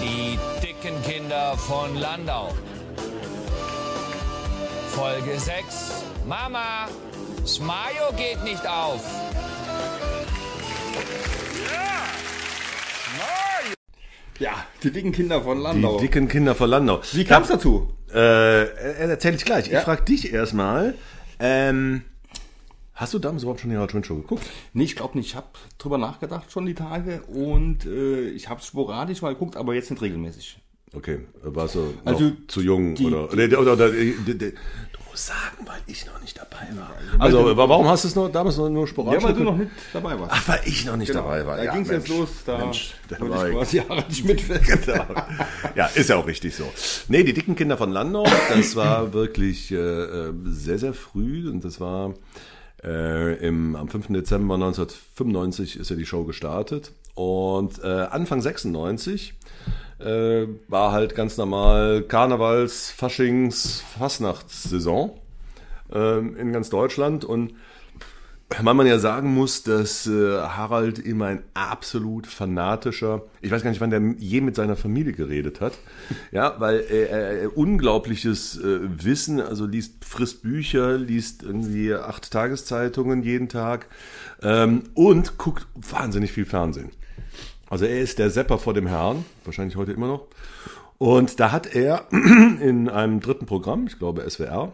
Die 0.01 0.39
dicken 0.63 0.99
Kinder 1.03 1.55
von 1.57 1.95
Landau. 1.97 2.53
Folge 4.95 5.39
6. 5.39 6.05
Mama, 6.25 6.87
Smayo 7.45 8.11
geht 8.17 8.43
nicht 8.43 8.65
auf. 8.65 9.01
Ja, 14.39 14.65
die 14.83 14.91
dicken 14.91 15.11
Kinder 15.11 15.41
von 15.41 15.57
Die 15.57 15.63
Landau. 15.63 15.99
dicken 15.99 16.27
Kinder 16.27 16.55
von 16.55 16.69
Landau. 16.69 17.01
Wie 17.13 17.23
kam 17.23 17.43
es 17.43 17.49
dazu? 17.49 17.89
Äh, 18.13 18.65
erzähl 19.09 19.33
ich 19.35 19.45
gleich. 19.45 19.67
Ja. 19.67 19.79
Ich 19.79 19.85
frage 19.85 20.03
dich 20.03 20.31
erstmal. 20.33 20.95
Ähm, 21.39 22.03
hast 22.93 23.13
du 23.13 23.19
damals 23.19 23.43
überhaupt 23.43 23.61
schon 23.61 23.69
die 23.71 23.89
Schmidt 23.89 24.05
Show 24.05 24.15
geguckt? 24.15 24.45
Nee, 24.73 24.83
ich 24.83 24.95
glaube 24.95 25.17
nicht. 25.17 25.27
Ich 25.27 25.35
habe 25.35 25.47
drüber 25.77 25.97
nachgedacht 25.97 26.51
schon 26.51 26.65
die 26.65 26.73
Tage 26.75 27.21
und 27.23 27.85
äh, 27.85 28.29
ich 28.29 28.49
habe 28.49 28.61
sporadisch 28.61 29.21
mal 29.21 29.33
geguckt, 29.33 29.55
aber 29.57 29.73
jetzt 29.73 29.89
nicht 29.91 30.01
regelmäßig. 30.01 30.59
Okay, 30.93 31.19
warst 31.41 31.75
du 31.75 31.93
Also, 32.05 32.31
zu 32.47 32.61
jung 32.61 32.95
die- 32.95 33.05
oder, 33.07 33.31
oder, 33.33 33.59
oder, 33.59 33.73
oder 33.73 33.93
sagen, 35.15 35.65
weil 35.65 35.81
ich 35.87 36.05
noch 36.05 36.19
nicht 36.21 36.37
dabei 36.37 36.67
war. 36.75 36.91
Also, 37.19 37.55
warum 37.57 37.87
hast 37.87 38.03
du 38.03 38.07
es 38.07 38.15
noch 38.15 38.29
damals 38.29 38.57
noch 38.57 38.69
nur 38.69 38.87
sporadisch? 38.87 39.21
Ja, 39.21 39.29
weil 39.29 39.35
du 39.35 39.43
noch 39.43 39.57
nicht 39.57 39.71
dabei 39.93 40.19
warst. 40.19 40.33
Ach, 40.35 40.47
weil 40.47 40.61
ich 40.65 40.85
noch 40.85 40.97
nicht 40.97 41.13
dabei 41.13 41.45
war. 41.45 41.57
Da 41.57 41.63
ja, 41.63 41.73
ging 41.73 41.81
es 41.81 41.89
jetzt 41.89 42.07
los, 42.07 42.29
da 42.45 42.57
Mensch, 42.57 42.93
da 43.07 43.19
war 43.19 43.47
ich 43.47 43.55
quasi 43.55 43.77
Harald 43.79 44.13
Schmidt 44.15 44.43
Genau. 44.47 45.05
Ja, 45.75 45.85
ist 45.87 46.09
ja 46.09 46.17
auch 46.17 46.27
richtig 46.27 46.55
so. 46.55 46.71
Nee, 47.07 47.23
die 47.23 47.33
dicken 47.33 47.55
Kinder 47.55 47.77
von 47.77 47.91
Landau, 47.91 48.25
das 48.49 48.75
war 48.75 49.13
wirklich 49.13 49.71
äh, 49.71 49.75
äh, 49.75 50.33
sehr, 50.45 50.79
sehr 50.79 50.93
früh 50.93 51.49
und 51.49 51.63
das 51.63 51.79
war 51.79 52.13
äh, 52.83 53.35
im, 53.45 53.75
am 53.75 53.89
5. 53.89 54.07
Dezember 54.07 54.55
1995 54.55 55.77
ist 55.77 55.89
ja 55.89 55.95
die 55.95 56.05
Show 56.05 56.23
gestartet 56.23 56.91
und 57.15 57.83
äh, 57.83 57.87
Anfang 57.87 58.41
96 58.41 59.33
äh, 59.99 60.47
war 60.67 60.91
halt 60.91 61.15
ganz 61.15 61.37
normal 61.37 62.03
Karnevals, 62.03 62.91
Faschings, 62.91 63.83
Fastnachtssaison 63.97 65.11
ähm, 65.91 66.35
in 66.37 66.51
ganz 66.51 66.69
Deutschland 66.69 67.25
und 67.25 67.53
weil 68.63 68.75
man 68.75 68.85
ja 68.85 68.99
sagen 68.99 69.33
muss, 69.33 69.63
dass 69.63 70.05
äh, 70.05 70.37
Harald 70.37 70.99
immer 70.99 71.25
ein 71.25 71.43
absolut 71.55 72.27
fanatischer, 72.27 73.23
ich 73.41 73.49
weiß 73.49 73.63
gar 73.63 73.71
nicht, 73.71 73.81
wann 73.81 73.89
der 73.89 74.01
je 74.19 74.39
mit 74.41 74.55
seiner 74.55 74.75
Familie 74.75 75.13
geredet 75.13 75.61
hat, 75.61 75.73
ja, 76.31 76.55
weil 76.59 76.81
er 76.81 77.43
äh, 77.43 77.47
unglaubliches 77.47 78.57
äh, 78.59 78.79
Wissen, 79.03 79.41
also 79.41 79.65
liest, 79.65 80.05
frisst 80.05 80.43
Bücher, 80.43 80.97
liest 80.97 81.41
irgendwie 81.41 81.95
acht 81.95 82.29
Tageszeitungen 82.29 83.23
jeden 83.23 83.49
Tag 83.49 83.87
ähm, 84.43 84.83
und 84.93 85.37
guckt 85.37 85.65
wahnsinnig 85.73 86.31
viel 86.31 86.45
Fernsehen. 86.45 86.91
Also 87.69 87.85
er 87.85 87.99
ist 87.99 88.19
der 88.19 88.29
Sepper 88.29 88.57
vor 88.57 88.73
dem 88.73 88.87
Herrn, 88.87 89.25
wahrscheinlich 89.43 89.75
heute 89.75 89.91
immer 89.91 90.07
noch. 90.07 90.27
Und 90.97 91.39
da 91.39 91.51
hat 91.51 91.75
er 91.75 92.07
in 92.11 92.89
einem 92.89 93.19
dritten 93.19 93.45
Programm, 93.45 93.87
ich 93.87 93.99
glaube 93.99 94.29
SWR, 94.29 94.71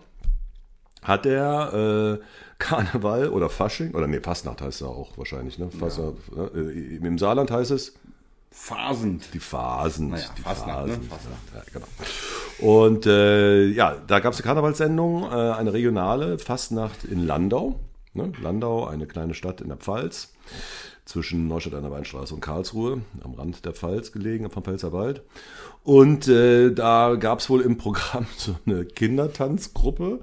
hat 1.01 1.25
er 1.25 2.19
äh, 2.19 2.24
Karneval 2.60 3.29
oder 3.29 3.50
Fasching, 3.50 3.95
oder 3.95 4.07
nee, 4.07 4.19
Fastnacht 4.19 4.62
heißt 4.62 4.81
er 4.81 4.89
auch 4.89 5.17
wahrscheinlich, 5.17 5.57
ne? 5.57 5.69
Fastnacht, 5.71 6.36
ne? 6.36 6.51
Äh, 6.53 6.98
Im 6.98 7.17
Saarland 7.17 7.50
heißt 7.50 7.71
es 7.71 7.93
Phasend. 8.51 9.33
die 9.33 9.39
Phasen. 9.39 10.10
Naja, 10.10 10.25
die 10.38 10.41
Fastnacht, 10.41 10.88
ne? 10.88 10.93
Phasen. 10.93 11.10
Fastnacht. 11.10 11.41
Ja, 11.55 11.63
genau. 11.74 11.88
Und 12.60 13.05
äh, 13.07 13.65
ja, 13.67 13.95
da 14.05 14.19
gab 14.19 14.33
es 14.33 14.39
eine 14.39 14.45
Karnevalssendung, 14.45 15.24
äh, 15.24 15.27
eine 15.53 15.74
regionale 15.74 16.38
Fastnacht 16.38 17.03
in 17.05 17.25
Landau. 17.25 17.79
Ne? 18.13 18.33
Landau, 18.41 18.86
eine 18.86 19.07
kleine 19.07 19.33
Stadt 19.33 19.62
in 19.62 19.69
der 19.69 19.77
Pfalz, 19.77 20.33
zwischen 21.05 21.48
Neustadt 21.48 21.74
an 21.74 21.84
der 21.84 21.91
Weinstraße 21.91 22.34
und 22.34 22.41
Karlsruhe, 22.41 23.01
am 23.24 23.34
Rand 23.34 23.65
der 23.65 23.74
Pfalz 23.74 24.12
gelegen, 24.12 24.50
vom 24.50 24.63
Pfälzerwald. 24.63 25.22
Und 25.84 26.27
äh, 26.27 26.72
da 26.72 27.15
gab 27.15 27.39
es 27.39 27.50
wohl 27.50 27.62
im 27.62 27.77
Programm 27.77 28.27
so 28.38 28.55
eine 28.67 28.86
Kindertanzgruppe 28.86 30.20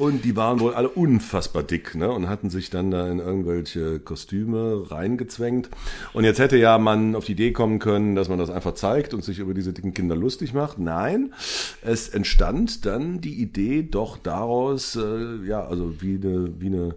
und 0.00 0.24
die 0.24 0.34
waren 0.34 0.60
wohl 0.60 0.72
alle 0.72 0.88
unfassbar 0.88 1.62
dick 1.62 1.94
ne? 1.94 2.10
und 2.10 2.28
hatten 2.28 2.48
sich 2.48 2.70
dann 2.70 2.90
da 2.90 3.06
in 3.06 3.18
irgendwelche 3.18 4.00
Kostüme 4.00 4.90
reingezwängt. 4.90 5.68
Und 6.14 6.24
jetzt 6.24 6.38
hätte 6.38 6.56
ja 6.56 6.78
man 6.78 7.14
auf 7.14 7.26
die 7.26 7.32
Idee 7.32 7.52
kommen 7.52 7.80
können, 7.80 8.14
dass 8.14 8.30
man 8.30 8.38
das 8.38 8.48
einfach 8.48 8.74
zeigt 8.74 9.12
und 9.12 9.22
sich 9.22 9.40
über 9.40 9.52
diese 9.52 9.74
dicken 9.74 9.92
Kinder 9.92 10.16
lustig 10.16 10.54
macht. 10.54 10.78
Nein, 10.78 11.34
es 11.82 12.08
entstand 12.08 12.86
dann 12.86 13.20
die 13.20 13.42
Idee 13.42 13.82
doch 13.82 14.16
daraus, 14.16 14.96
äh, 14.96 15.46
ja, 15.46 15.66
also 15.66 16.00
wie 16.00 16.14
eine, 16.14 16.60
wie 16.60 16.68
eine 16.68 16.94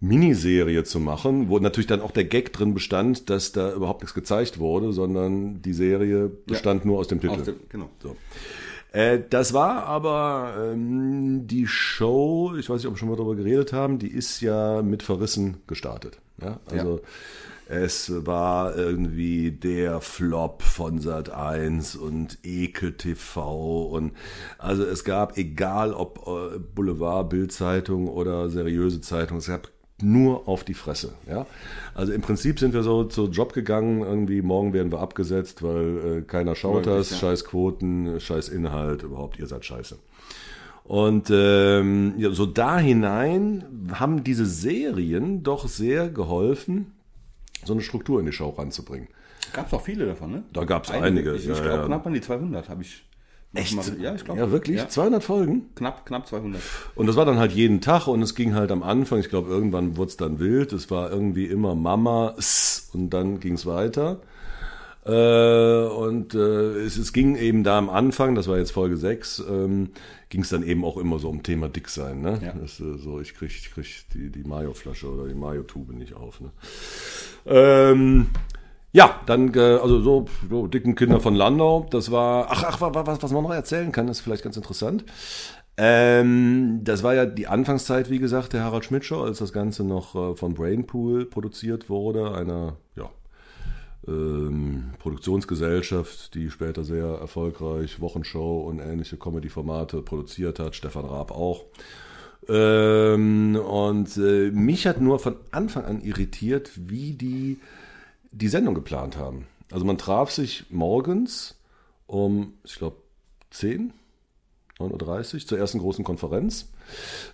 Miniserie 0.00 0.82
zu 0.84 0.98
machen, 0.98 1.50
wo 1.50 1.58
natürlich 1.58 1.86
dann 1.86 2.00
auch 2.00 2.10
der 2.10 2.24
Gag 2.24 2.52
drin 2.54 2.72
bestand, 2.72 3.28
dass 3.28 3.52
da 3.52 3.72
überhaupt 3.72 4.00
nichts 4.00 4.14
gezeigt 4.14 4.58
wurde, 4.58 4.92
sondern 4.92 5.60
die 5.60 5.74
Serie 5.74 6.30
bestand 6.46 6.86
nur 6.86 6.98
aus 6.98 7.08
dem 7.08 7.20
Titel. 7.20 7.34
Aus 7.34 7.44
dem, 7.44 7.56
genau. 7.68 7.90
So. 8.02 8.16
Äh, 8.92 9.20
das 9.28 9.52
war 9.52 9.84
aber 9.84 10.72
ähm, 10.72 11.46
die 11.46 11.66
Show, 11.66 12.54
ich 12.58 12.70
weiß 12.70 12.78
nicht, 12.78 12.86
ob 12.86 12.94
wir 12.94 12.98
schon 12.98 13.10
mal 13.10 13.16
darüber 13.16 13.36
geredet 13.36 13.74
haben, 13.74 13.98
die 13.98 14.08
ist 14.08 14.40
ja 14.40 14.80
mit 14.80 15.02
Verrissen 15.02 15.58
gestartet. 15.66 16.18
Ja? 16.40 16.58
Also 16.66 17.02
es 17.68 18.10
war 18.26 18.76
irgendwie 18.76 19.52
der 19.52 20.00
Flop 20.00 20.62
von 20.62 20.98
Sat 20.98 21.30
1 21.30 21.94
und 21.94 22.38
Ekel 22.42 22.94
TV 22.94 23.86
und 23.86 24.12
also 24.58 24.82
es 24.82 25.04
gab, 25.04 25.36
egal 25.36 25.92
ob 25.92 26.26
äh, 26.26 26.58
Boulevard, 26.58 27.28
Bildzeitung 27.28 28.08
oder 28.08 28.48
seriöse 28.48 29.02
Zeitung, 29.02 29.38
es 29.38 29.46
gab 29.46 29.68
nur 30.02 30.48
auf 30.48 30.64
die 30.64 30.74
Fresse. 30.74 31.12
Ja? 31.28 31.46
Also 31.94 32.12
im 32.12 32.20
Prinzip 32.20 32.58
sind 32.58 32.74
wir 32.74 32.82
so 32.82 33.04
zu 33.04 33.28
Job 33.28 33.52
gegangen, 33.52 34.02
irgendwie 34.02 34.42
morgen 34.42 34.72
werden 34.72 34.92
wir 34.92 35.00
abgesetzt, 35.00 35.62
weil 35.62 36.18
äh, 36.18 36.22
keiner 36.22 36.54
schaut 36.54 36.86
Möglich, 36.86 36.94
das, 36.94 37.10
ja. 37.10 37.16
scheiß 37.18 37.44
Quoten, 37.44 38.20
scheiß 38.20 38.48
Inhalt, 38.48 39.02
überhaupt, 39.02 39.38
ihr 39.38 39.46
seid 39.46 39.64
scheiße. 39.64 39.98
Und 40.84 41.30
ähm, 41.30 42.14
ja, 42.16 42.30
so 42.30 42.46
da 42.46 42.78
hinein 42.78 43.64
haben 43.92 44.24
diese 44.24 44.44
Serien 44.44 45.42
doch 45.42 45.68
sehr 45.68 46.08
geholfen, 46.08 46.92
so 47.64 47.74
eine 47.74 47.82
Struktur 47.82 48.18
in 48.18 48.26
die 48.26 48.32
Show 48.32 48.48
ranzubringen. 48.50 49.08
Gab 49.52 49.68
es 49.68 49.72
auch 49.72 49.82
viele 49.82 50.06
davon, 50.06 50.32
ne? 50.32 50.42
Da 50.52 50.64
gab's 50.64 50.90
einige, 50.90 51.34
Ich, 51.34 51.42
ich 51.42 51.48
ja, 51.48 51.62
glaube 51.62 51.78
ja. 51.82 51.86
knapp 51.86 52.06
an 52.06 52.12
die 52.12 52.20
200 52.20 52.68
habe 52.68 52.82
ich. 52.82 53.04
Echt? 53.52 53.74
Mal, 53.74 53.84
ja, 54.00 54.14
ich 54.14 54.24
glaube. 54.24 54.40
Ja, 54.40 54.50
wirklich? 54.52 54.76
Ja, 54.76 54.88
200 54.88 55.24
Folgen? 55.24 55.70
knapp, 55.74 56.06
knapp 56.06 56.28
200. 56.28 56.60
Und 56.94 57.06
das 57.06 57.16
war 57.16 57.24
dann 57.24 57.38
halt 57.38 57.52
jeden 57.52 57.80
Tag 57.80 58.06
und 58.06 58.22
es 58.22 58.34
ging 58.36 58.54
halt 58.54 58.70
am 58.70 58.82
Anfang, 58.82 59.18
ich 59.18 59.28
glaube, 59.28 59.50
irgendwann 59.50 59.96
wurde 59.96 60.10
es 60.10 60.16
dann 60.16 60.38
wild. 60.38 60.72
Es 60.72 60.90
war 60.90 61.10
irgendwie 61.10 61.46
immer 61.46 61.74
Mama 61.74 62.36
und 62.92 63.10
dann 63.10 63.40
ging 63.40 63.54
es 63.54 63.66
weiter. 63.66 64.20
Äh, 65.04 65.86
und 65.86 66.34
äh, 66.34 66.84
es, 66.84 66.98
es 66.98 67.12
ging 67.12 67.34
eben 67.36 67.64
da 67.64 67.78
am 67.78 67.88
Anfang, 67.88 68.34
das 68.34 68.48
war 68.48 68.58
jetzt 68.58 68.70
Folge 68.70 68.98
6, 68.98 69.44
ähm, 69.48 69.90
ging 70.28 70.42
es 70.42 70.50
dann 70.50 70.62
eben 70.62 70.84
auch 70.84 70.98
immer 70.98 71.18
so 71.18 71.30
um 71.30 71.42
Thema 71.42 71.68
dick 71.70 71.88
sein. 71.88 72.20
Ne? 72.20 72.38
Ja. 72.42 72.52
Das, 72.52 72.78
äh, 72.80 72.98
so, 72.98 73.18
ich 73.18 73.34
krieg, 73.34 73.50
ich 73.50 73.72
krieg 73.72 73.86
die, 74.12 74.30
die 74.30 74.44
Mayo-Flasche 74.44 75.10
oder 75.10 75.26
die 75.26 75.34
Mayo-Tube 75.34 75.94
nicht 75.94 76.14
auf. 76.14 76.40
Ne? 76.42 76.50
Ähm, 77.46 78.26
ja, 78.92 79.20
dann, 79.26 79.54
äh, 79.54 79.60
also 79.60 80.00
so, 80.00 80.26
so 80.48 80.66
dicken 80.66 80.94
Kinder 80.96 81.20
von 81.20 81.34
Landau, 81.34 81.86
das 81.90 82.10
war, 82.10 82.46
ach, 82.50 82.64
ach, 82.66 82.80
wa- 82.80 82.94
wa- 82.94 83.06
was, 83.06 83.22
was 83.22 83.32
man 83.32 83.42
noch 83.44 83.52
erzählen 83.54 83.92
kann, 83.92 84.08
ist 84.08 84.20
vielleicht 84.20 84.42
ganz 84.42 84.56
interessant. 84.56 85.04
Ähm, 85.76 86.80
das 86.82 87.02
war 87.02 87.14
ja 87.14 87.24
die 87.24 87.46
Anfangszeit, 87.46 88.10
wie 88.10 88.18
gesagt, 88.18 88.52
der 88.52 88.64
Harald 88.64 88.84
Schmidt 88.84 89.04
Show, 89.04 89.22
als 89.22 89.38
das 89.38 89.52
Ganze 89.52 89.84
noch 89.84 90.14
äh, 90.14 90.34
von 90.36 90.54
Brainpool 90.54 91.24
produziert 91.26 91.88
wurde, 91.88 92.34
einer, 92.34 92.76
ja, 92.96 93.08
ähm, 94.08 94.90
Produktionsgesellschaft, 94.98 96.34
die 96.34 96.50
später 96.50 96.84
sehr 96.84 97.06
erfolgreich 97.06 98.00
Wochenshow 98.00 98.62
und 98.68 98.80
ähnliche 98.80 99.16
Comedy-Formate 99.16 100.02
produziert 100.02 100.58
hat, 100.58 100.74
Stefan 100.74 101.04
Raab 101.04 101.30
auch. 101.30 101.64
Ähm, 102.48 103.56
und 103.56 104.16
äh, 104.16 104.50
mich 104.50 104.86
hat 104.86 105.00
nur 105.00 105.18
von 105.18 105.36
Anfang 105.50 105.84
an 105.84 106.00
irritiert, 106.02 106.70
wie 106.76 107.12
die 107.12 107.58
die 108.30 108.48
Sendung 108.48 108.74
geplant 108.74 109.16
haben. 109.16 109.46
Also 109.70 109.84
man 109.84 109.98
traf 109.98 110.30
sich 110.30 110.64
morgens 110.70 111.56
um, 112.06 112.54
ich 112.64 112.76
glaube, 112.76 112.96
10, 113.50 113.92
9.30 114.78 115.34
Uhr 115.34 115.46
zur 115.46 115.58
ersten 115.58 115.78
großen 115.78 116.04
Konferenz. 116.04 116.70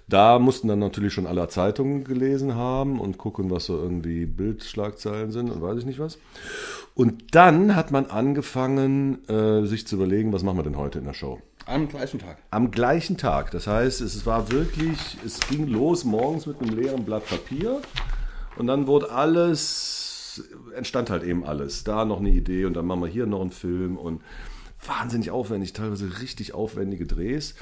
Da 0.08 0.38
mussten 0.38 0.68
dann 0.68 0.80
natürlich 0.80 1.14
schon 1.14 1.26
alle 1.26 1.48
Zeitungen 1.48 2.04
gelesen 2.04 2.54
haben 2.54 3.00
und 3.00 3.18
gucken, 3.18 3.50
was 3.50 3.66
so 3.66 3.76
irgendwie 3.76 4.26
Bildschlagzeilen 4.26 5.30
sind 5.30 5.50
und 5.50 5.62
weiß 5.62 5.78
ich 5.78 5.86
nicht 5.86 5.98
was. 5.98 6.18
Und 6.94 7.34
dann 7.34 7.76
hat 7.76 7.90
man 7.90 8.06
angefangen, 8.06 9.26
äh, 9.28 9.66
sich 9.66 9.86
zu 9.86 9.96
überlegen, 9.96 10.32
was 10.32 10.42
machen 10.42 10.58
wir 10.58 10.64
denn 10.64 10.76
heute 10.76 10.98
in 10.98 11.04
der 11.04 11.14
Show. 11.14 11.40
Am 11.66 11.88
gleichen 11.88 12.20
Tag. 12.20 12.38
Am 12.50 12.70
gleichen 12.70 13.16
Tag. 13.16 13.50
Das 13.50 13.66
heißt, 13.66 14.00
es 14.00 14.24
war 14.24 14.52
wirklich, 14.52 15.18
es 15.24 15.40
ging 15.40 15.66
los 15.66 16.04
morgens 16.04 16.46
mit 16.46 16.60
einem 16.60 16.76
leeren 16.76 17.04
Blatt 17.04 17.26
Papier 17.26 17.80
und 18.56 18.66
dann 18.66 18.86
wurde 18.86 19.10
alles, 19.10 20.15
entstand 20.74 21.10
halt 21.10 21.22
eben 21.22 21.44
alles. 21.44 21.84
Da 21.84 22.04
noch 22.04 22.20
eine 22.20 22.30
Idee 22.30 22.64
und 22.64 22.74
dann 22.74 22.86
machen 22.86 23.02
wir 23.02 23.08
hier 23.08 23.26
noch 23.26 23.40
einen 23.40 23.50
Film 23.50 23.96
und 23.96 24.22
wahnsinnig 24.84 25.30
aufwendig, 25.30 25.72
teilweise 25.72 26.20
richtig 26.20 26.54
aufwendige 26.54 27.06
Drehs. 27.06 27.54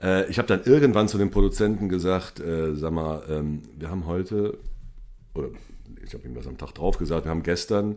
Äh, 0.00 0.28
ich 0.30 0.38
habe 0.38 0.48
dann 0.48 0.64
irgendwann 0.64 1.08
zu 1.08 1.18
den 1.18 1.30
Produzenten 1.30 1.88
gesagt, 1.88 2.40
äh, 2.40 2.74
sag 2.74 2.92
mal, 2.92 3.22
ähm, 3.28 3.62
wir 3.76 3.90
haben 3.90 4.06
heute, 4.06 4.58
oder 5.34 5.48
ich 6.04 6.14
habe 6.14 6.26
ihm 6.26 6.34
das 6.34 6.46
am 6.46 6.58
Tag 6.58 6.72
drauf 6.74 6.98
gesagt, 6.98 7.24
wir 7.24 7.30
haben 7.30 7.42
gestern 7.42 7.96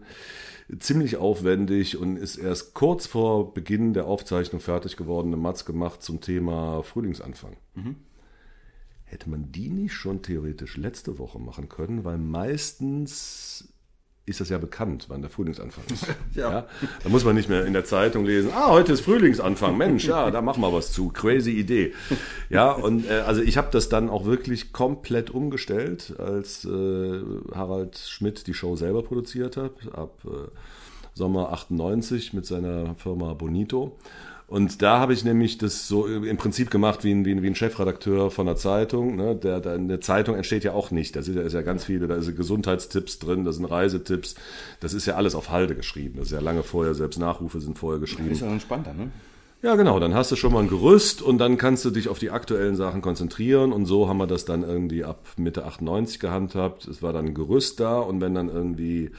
ziemlich 0.80 1.18
aufwendig 1.18 1.98
und 1.98 2.18
ist 2.18 2.38
erst 2.38 2.74
kurz 2.74 3.08
vor 3.08 3.54
Beginn 3.54 3.94
der 3.94 4.06
Aufzeichnung 4.06 4.62
fertig 4.62 4.98
geworden, 4.98 5.28
eine 5.28 5.38
Matz 5.38 5.66
gemacht 5.66 6.04
zum 6.04 6.22
Thema 6.22 6.84
Frühlingsanfang. 6.84 7.58
Hätte 9.04 9.30
man 9.32 9.52
die 9.52 9.70
nicht 9.70 9.94
schon 9.94 10.22
theoretisch 10.22 10.78
letzte 10.78 11.18
Woche 11.18 11.40
machen 11.40 11.70
können, 11.70 12.04
weil 12.04 12.20
meistens 12.20 13.68
ist 14.30 14.40
das 14.40 14.50
ja 14.50 14.58
bekannt, 14.58 15.06
wann 15.10 15.22
der 15.22 15.30
Frühlingsanfang 15.30 15.84
ist. 15.92 16.06
Ja. 16.36 16.68
Da 17.04 17.10
muss 17.10 17.26
man 17.26 17.36
nicht 17.36 17.50
mehr 17.50 17.66
in 17.66 17.74
der 17.74 17.84
Zeitung 17.84 18.24
lesen, 18.24 18.52
ah, 18.54 18.70
heute 18.70 18.94
ist 18.94 19.02
Frühlingsanfang, 19.02 19.76
Mensch, 19.76 20.06
ja, 20.06 20.30
da 20.32 20.42
machen 20.42 20.62
wir 20.62 20.72
was 20.72 20.92
zu, 20.92 21.10
crazy 21.10 21.52
Idee. 21.52 21.94
Ja, 22.50 22.72
und 22.72 23.10
äh, 23.10 23.22
also 23.26 23.42
ich 23.42 23.58
habe 23.58 23.70
das 23.72 23.90
dann 23.90 24.10
auch 24.10 24.26
wirklich 24.26 24.72
komplett 24.72 25.32
umgestellt, 25.32 26.14
als 26.20 26.66
äh, 26.66 27.22
Harald 27.54 27.98
Schmidt 27.98 28.48
die 28.48 28.54
Show 28.54 28.76
selber 28.76 29.04
produziert 29.04 29.58
hat, 29.58 29.74
ab 29.94 30.14
äh, 30.26 30.50
Sommer 31.14 31.52
98 31.52 32.34
mit 32.34 32.46
seiner 32.46 32.96
Firma 32.96 33.34
Bonito. 33.34 33.98
Und 34.50 34.82
da 34.82 35.00
habe 35.00 35.14
ich 35.14 35.24
nämlich 35.24 35.60
das 35.60 35.88
so 35.88 36.08
im 36.08 36.38
Prinzip 36.38 36.72
gemacht 36.72 37.04
wie 37.04 37.12
ein, 37.12 37.24
wie 37.24 37.32
ein, 37.32 37.44
wie 37.44 37.48
ein 37.48 37.56
Chefredakteur 37.56 38.32
von 38.32 38.48
einer 38.48 38.58
Zeitung. 38.58 39.16
Ne? 39.16 39.36
Der, 39.36 39.60
der, 39.60 39.74
eine 39.74 40.00
Zeitung 40.00 40.36
entsteht 40.36 40.64
ja 40.64 40.74
auch 40.74 40.90
nicht. 40.90 41.16
Da 41.16 41.22
sind 41.22 41.36
ja, 41.36 41.44
ist 41.44 41.54
ja 41.54 41.62
ganz 41.62 41.86
viele, 41.86 42.08
da 42.08 42.20
sind 42.20 42.36
Gesundheitstipps 42.36 43.20
drin, 43.20 43.46
da 43.46 43.52
sind 43.52 43.66
Reisetipps. 43.66 44.34
Das 44.80 44.96
ist 44.96 45.06
ja 45.06 45.16
alles 45.16 45.36
auf 45.36 45.52
Halde 45.52 45.76
geschrieben. 45.76 46.16
Das 46.18 46.28
ist 46.28 46.34
ja 46.34 46.40
lange 46.40 46.64
vorher, 46.64 46.96
selbst 46.96 47.20
Nachrufe 47.20 47.62
sind 47.62 47.78
vorher 47.78 48.00
geschrieben. 48.00 48.32
Ist 48.32 48.42
ja 48.42 48.48
entspannter, 48.48 48.94
ne? 48.94 49.12
Ja, 49.62 49.76
genau. 49.76 50.00
Dann 50.00 50.14
hast 50.14 50.32
du 50.32 50.38
schon 50.38 50.54
mal 50.54 50.64
ein 50.64 50.70
Gerüst 50.70 51.22
und 51.22 51.38
dann 51.38 51.58
kannst 51.58 51.84
du 51.84 51.90
dich 51.90 52.08
auf 52.08 52.18
die 52.18 52.30
aktuellen 52.30 52.78
Sachen 52.78 53.02
konzentrieren. 53.02 53.74
Und 53.74 53.88
so 53.88 54.08
haben 54.08 54.18
wir 54.18 54.28
das 54.28 54.46
dann 54.46 54.64
irgendwie 54.64 55.04
ab 55.04 55.26
Mitte 55.36 55.66
98 55.66 56.22
gehandhabt. 56.22 56.88
Es 56.88 57.04
war 57.04 57.12
dann 57.12 57.26
ein 57.26 57.34
Gerüst 57.34 57.82
da 57.82 58.00
und 58.00 58.22
wenn 58.22 58.34
dann 58.34 58.48
irgendwie 58.48 59.12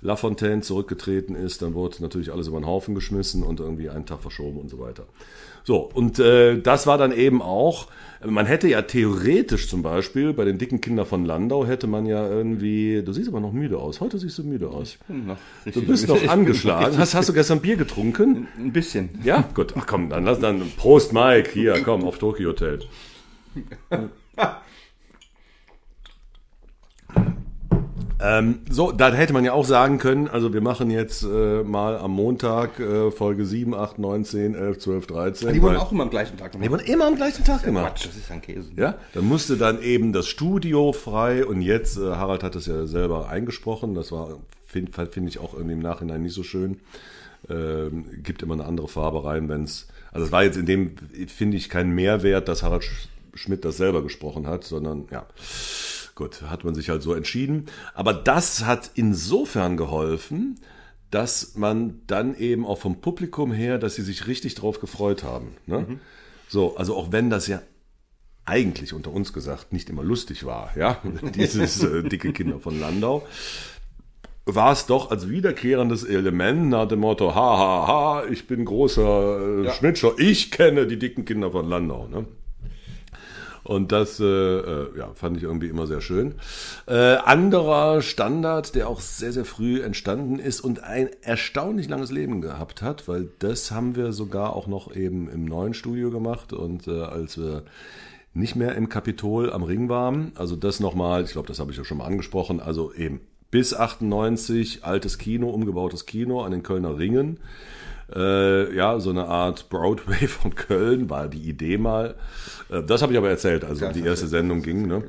Lafontaine 0.00 0.62
zurückgetreten 0.62 1.36
ist, 1.36 1.60
dann 1.60 1.74
wurde 1.74 2.00
natürlich 2.00 2.32
alles 2.32 2.46
über 2.46 2.58
den 2.58 2.66
Haufen 2.66 2.94
geschmissen 2.94 3.42
und 3.42 3.60
irgendwie 3.60 3.90
einen 3.90 4.06
Tag 4.06 4.22
verschoben 4.22 4.60
und 4.60 4.70
so 4.70 4.78
weiter. 4.78 5.04
So, 5.64 5.90
und 5.92 6.18
äh, 6.18 6.60
das 6.60 6.86
war 6.86 6.98
dann 6.98 7.12
eben 7.12 7.40
auch, 7.40 7.88
man 8.24 8.46
hätte 8.46 8.68
ja 8.68 8.82
theoretisch 8.82 9.68
zum 9.68 9.82
Beispiel 9.82 10.32
bei 10.32 10.44
den 10.44 10.58
dicken 10.58 10.80
Kindern 10.80 11.06
von 11.06 11.24
Landau 11.24 11.66
hätte 11.66 11.86
man 11.86 12.06
ja 12.06 12.26
irgendwie, 12.28 13.02
du 13.04 13.12
siehst 13.12 13.28
aber 13.28 13.40
noch 13.40 13.52
müde 13.52 13.78
aus. 13.78 14.00
Heute 14.00 14.18
siehst 14.18 14.38
du 14.38 14.44
müde 14.44 14.68
aus. 14.68 14.98
Du 15.64 15.82
bist 15.82 16.08
noch 16.08 16.28
angeschlagen. 16.28 16.98
Hast, 16.98 17.14
hast 17.14 17.28
du 17.28 17.32
gestern 17.32 17.60
Bier 17.60 17.76
getrunken? 17.76 18.48
Ein 18.58 18.72
bisschen. 18.72 19.10
Ja, 19.24 19.48
gut. 19.54 19.74
Ach 19.76 19.86
komm, 19.86 20.08
dann 20.10 20.24
lass 20.24 20.40
dann 20.40 20.62
Prost 20.76 21.12
Mike 21.12 21.50
hier, 21.52 21.80
komm 21.82 22.04
auf 22.04 22.18
Tokyo 22.18 22.50
Hotel. 22.50 22.80
Ähm, 28.24 28.60
so, 28.70 28.92
da 28.92 29.12
hätte 29.12 29.32
man 29.32 29.44
ja 29.44 29.52
auch 29.52 29.64
sagen 29.64 29.98
können, 29.98 30.28
also 30.28 30.52
wir 30.54 30.60
machen 30.60 30.90
jetzt 30.90 31.24
äh, 31.24 31.62
mal 31.64 31.98
am 31.98 32.12
Montag 32.12 32.78
äh, 32.78 33.10
Folge 33.10 33.44
7, 33.44 33.74
8, 33.74 33.98
9, 33.98 34.24
10, 34.24 34.54
11, 34.54 34.78
12, 34.78 35.06
13. 35.08 35.52
Die 35.52 35.60
wurden 35.62 35.76
auch 35.76 35.90
immer 35.90 36.04
am 36.04 36.10
gleichen 36.10 36.36
Tag 36.36 36.52
gemacht. 36.52 36.66
die 36.66 36.70
wurden 36.70 36.86
immer 36.86 37.06
am 37.06 37.16
gleichen 37.16 37.44
Tag 37.44 37.64
gemacht. 37.64 37.96
Quatsch, 37.96 38.06
das 38.06 38.16
ist 38.16 38.30
ein 38.30 38.40
Käse. 38.40 38.70
Ja, 38.76 38.94
dann 39.14 39.24
musste 39.26 39.56
dann 39.56 39.82
eben 39.82 40.12
das 40.12 40.28
Studio 40.28 40.92
frei 40.92 41.44
und 41.44 41.62
jetzt, 41.62 41.98
äh, 41.98 42.02
Harald 42.12 42.42
hat 42.44 42.54
es 42.54 42.66
ja 42.66 42.86
selber 42.86 43.28
eingesprochen, 43.28 43.94
das 43.94 44.12
war, 44.12 44.38
finde 44.66 44.92
find 45.06 45.28
ich 45.28 45.38
auch 45.40 45.54
irgendwie 45.54 45.74
im 45.74 45.80
Nachhinein 45.80 46.22
nicht 46.22 46.34
so 46.34 46.42
schön. 46.44 46.78
Ähm, 47.50 48.04
gibt 48.22 48.42
immer 48.44 48.54
eine 48.54 48.66
andere 48.66 48.86
Farbe 48.86 49.24
rein, 49.24 49.48
wenn 49.48 49.64
es, 49.64 49.88
also 50.12 50.26
es 50.26 50.32
war 50.32 50.44
jetzt 50.44 50.56
in 50.56 50.66
dem, 50.66 50.94
finde 51.26 51.56
ich, 51.56 51.68
kein 51.68 51.90
Mehrwert, 51.90 52.46
dass 52.46 52.62
Harald 52.62 52.84
Sch- 52.84 53.08
Schmidt 53.34 53.64
das 53.64 53.78
selber 53.78 54.02
gesprochen 54.02 54.46
hat, 54.46 54.62
sondern 54.62 55.06
ja, 55.10 55.26
gut, 56.14 56.42
hat 56.42 56.64
man 56.64 56.74
sich 56.74 56.88
halt 56.88 57.02
so 57.02 57.14
entschieden. 57.14 57.66
Aber 57.94 58.12
das 58.12 58.64
hat 58.64 58.90
insofern 58.94 59.76
geholfen, 59.76 60.60
dass 61.10 61.56
man 61.56 62.00
dann 62.06 62.34
eben 62.34 62.64
auch 62.64 62.78
vom 62.78 63.00
Publikum 63.00 63.52
her, 63.52 63.78
dass 63.78 63.96
sie 63.96 64.02
sich 64.02 64.26
richtig 64.26 64.54
drauf 64.54 64.80
gefreut 64.80 65.22
haben. 65.22 65.56
Ne? 65.66 66.00
So, 66.48 66.76
also 66.76 66.96
auch 66.96 67.12
wenn 67.12 67.30
das 67.30 67.46
ja 67.48 67.60
eigentlich 68.44 68.92
unter 68.92 69.12
uns 69.12 69.32
gesagt 69.32 69.72
nicht 69.72 69.88
immer 69.90 70.02
lustig 70.02 70.44
war, 70.44 70.72
ja, 70.76 71.00
dieses 71.34 71.82
äh, 71.82 72.02
dicke 72.02 72.32
Kinder 72.32 72.58
von 72.58 72.80
Landau, 72.80 73.26
war 74.44 74.72
es 74.72 74.86
doch 74.86 75.10
als 75.10 75.28
wiederkehrendes 75.28 76.02
Element 76.02 76.68
nach 76.70 76.88
dem 76.88 77.00
Motto, 77.00 77.34
ha, 77.34 77.58
ha, 77.58 77.86
ha, 77.86 78.24
ich 78.30 78.46
bin 78.46 78.64
großer 78.64 79.60
äh, 79.60 79.64
Ja. 79.66 79.72
Schmidtscher, 79.72 80.12
ich 80.18 80.50
kenne 80.50 80.86
die 80.86 80.98
dicken 80.98 81.24
Kinder 81.24 81.50
von 81.52 81.68
Landau, 81.68 82.08
ne? 82.08 82.26
Und 83.64 83.92
das 83.92 84.18
äh, 84.18 84.24
äh, 84.24 84.98
ja, 84.98 85.10
fand 85.14 85.36
ich 85.36 85.44
irgendwie 85.44 85.68
immer 85.68 85.86
sehr 85.86 86.00
schön. 86.00 86.34
Äh, 86.86 87.16
anderer 87.16 88.02
Standard, 88.02 88.74
der 88.74 88.88
auch 88.88 89.00
sehr, 89.00 89.32
sehr 89.32 89.44
früh 89.44 89.80
entstanden 89.82 90.38
ist 90.38 90.60
und 90.60 90.82
ein 90.82 91.10
erstaunlich 91.22 91.88
langes 91.88 92.10
Leben 92.10 92.40
gehabt 92.40 92.82
hat, 92.82 93.06
weil 93.06 93.28
das 93.38 93.70
haben 93.70 93.94
wir 93.94 94.12
sogar 94.12 94.56
auch 94.56 94.66
noch 94.66 94.94
eben 94.94 95.28
im 95.28 95.44
neuen 95.44 95.74
Studio 95.74 96.10
gemacht 96.10 96.52
und 96.52 96.88
äh, 96.88 97.02
als 97.02 97.38
wir 97.38 97.62
nicht 98.34 98.56
mehr 98.56 98.74
im 98.74 98.88
Kapitol 98.88 99.52
am 99.52 99.62
Ring 99.62 99.88
waren, 99.88 100.32
also 100.36 100.56
das 100.56 100.80
nochmal, 100.80 101.22
ich 101.22 101.32
glaube, 101.32 101.48
das 101.48 101.60
habe 101.60 101.70
ich 101.70 101.76
ja 101.76 101.84
schon 101.84 101.98
mal 101.98 102.06
angesprochen, 102.06 102.60
also 102.60 102.92
eben 102.92 103.20
bis 103.52 103.74
98 103.74 104.84
altes 104.84 105.18
Kino, 105.18 105.50
umgebautes 105.50 106.06
Kino 106.06 106.42
an 106.42 106.52
den 106.52 106.62
Kölner 106.62 106.98
Ringen. 106.98 107.38
Äh, 108.14 108.74
ja, 108.74 108.98
so 109.00 109.10
eine 109.10 109.26
Art 109.26 109.68
Broadway 109.68 110.26
von 110.28 110.54
Köln 110.54 111.10
war 111.10 111.28
die 111.28 111.48
Idee 111.48 111.78
mal. 111.78 112.16
Äh, 112.70 112.82
das 112.82 113.02
habe 113.02 113.12
ich 113.12 113.18
aber 113.18 113.30
erzählt, 113.30 113.64
also 113.64 113.84
Ja, 113.84 113.92
die 113.92 114.04
erste 114.04 114.26
Sendung 114.26 114.62
ging. 114.62 114.86
Ne? 114.86 115.04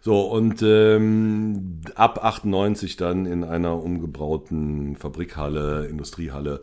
So, 0.00 0.20
und 0.22 0.62
ähm, 0.62 1.80
ab 1.94 2.24
98 2.24 2.96
dann 2.96 3.26
in 3.26 3.42
einer 3.42 3.82
umgebauten 3.82 4.96
Fabrikhalle, 4.96 5.86
Industriehalle 5.86 6.60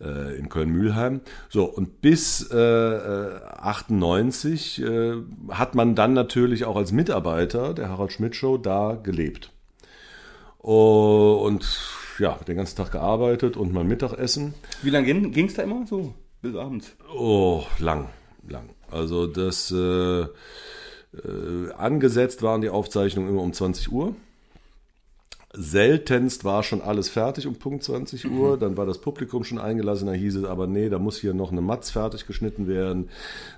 äh, 0.00 0.36
in 0.38 0.48
Köln-Mühlheim. 0.48 1.20
So, 1.48 1.64
und 1.64 2.02
bis 2.02 2.48
äh, 2.52 2.56
äh, 2.56 3.40
98 3.58 4.82
äh, 4.82 5.14
hat 5.48 5.74
man 5.74 5.94
dann 5.94 6.12
natürlich 6.12 6.66
auch 6.66 6.76
als 6.76 6.92
Mitarbeiter 6.92 7.72
der 7.74 7.88
Harald 7.88 8.12
Schmidt 8.12 8.36
Show 8.36 8.58
da 8.58 8.98
gelebt. 9.02 9.50
Oh, 10.58 11.42
und 11.44 11.64
ja, 12.18 12.38
den 12.46 12.56
ganzen 12.56 12.76
Tag 12.76 12.92
gearbeitet 12.92 13.56
und 13.56 13.72
mal 13.72 13.84
Mittagessen. 13.84 14.54
Wie 14.82 14.90
lange 14.90 15.06
ging 15.30 15.46
es 15.46 15.54
da 15.54 15.62
immer 15.62 15.86
so? 15.86 16.14
Bis 16.42 16.54
abends. 16.54 16.94
Oh, 17.14 17.64
lang, 17.78 18.08
lang. 18.48 18.70
Also 18.90 19.26
das 19.26 19.70
äh, 19.70 20.22
äh, 20.22 20.28
angesetzt 21.76 22.42
waren 22.42 22.60
die 22.60 22.70
Aufzeichnungen 22.70 23.30
immer 23.30 23.42
um 23.42 23.52
20 23.52 23.90
Uhr. 23.90 24.14
Seltenst 25.56 26.44
war 26.44 26.62
schon 26.62 26.82
alles 26.82 27.08
fertig 27.08 27.46
um 27.46 27.54
Punkt 27.54 27.84
20 27.84 28.30
Uhr. 28.30 28.58
Dann 28.58 28.76
war 28.76 28.86
das 28.86 28.98
Publikum 28.98 29.44
schon 29.44 29.58
eingelassen. 29.58 30.06
Da 30.06 30.12
hieß 30.12 30.36
es 30.36 30.44
aber, 30.44 30.66
nee, 30.66 30.88
da 30.88 30.98
muss 30.98 31.18
hier 31.18 31.32
noch 31.32 31.52
eine 31.52 31.60
Matz 31.60 31.90
fertig 31.90 32.26
geschnitten 32.26 32.66
werden. 32.66 33.08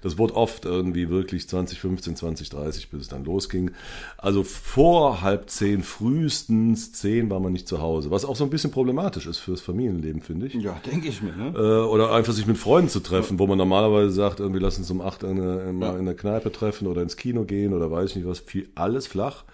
Das 0.03 0.19
wurde 0.19 0.35
oft 0.37 0.65
irgendwie 0.67 1.09
wirklich 1.09 1.49
2015, 1.49 2.17
2030, 2.17 2.91
bis 2.91 3.01
es 3.03 3.09
dann 3.09 3.25
losging. 3.25 3.71
Also 4.19 4.43
vor 4.43 5.23
halb 5.23 5.49
zehn, 5.49 5.83
frühestens 5.83 6.93
zehn 6.93 7.31
war 7.31 7.41
man 7.41 7.53
nicht 7.53 7.67
zu 7.69 7.81
Hause. 7.81 8.11
Was 8.11 8.25
auch 8.25 8.37
so 8.37 8.45
ein 8.45 8.51
bisschen 8.51 8.71
problematisch 8.71 9.27
ist 9.27 9.39
fürs 9.39 9.61
Familienleben, 9.61 10.21
finde 10.23 10.47
ich. 10.47 10.55
Ja, 10.55 10.79
denke 10.91 11.09
ich 11.09 11.23
mir. 11.23 11.33
Ne? 11.35 11.53
Äh, 11.57 11.87
oder 11.87 12.13
einfach 12.13 12.33
sich 12.33 12.47
mit 12.47 12.59
Freunden 12.59 12.91
zu 12.91 13.01
treffen, 13.01 13.39
wo 13.39 13.47
man 13.47 13.59
normalerweise 13.59 14.11
sagt, 14.11 14.41
irgendwie 14.41 14.61
lass 14.61 14.79
uns 14.79 14.91
um 14.91 15.01
acht 15.01 15.23
in, 15.23 15.41
eine- 15.41 15.73
mal 15.73 15.99
in 15.99 16.05
der 16.05 16.15
Kneipe 16.15 16.53
treffen 16.53 16.87
oder 16.89 17.03
ins 17.03 17.17
Kino 17.17 17.45
gehen 17.45 17.73
oder 17.73 17.91
weiß 17.91 18.11
ich 18.11 18.17
nicht 18.17 18.27
was, 18.29 18.41
viel, 18.41 18.69
alles 18.75 19.07
flach. 19.07 19.45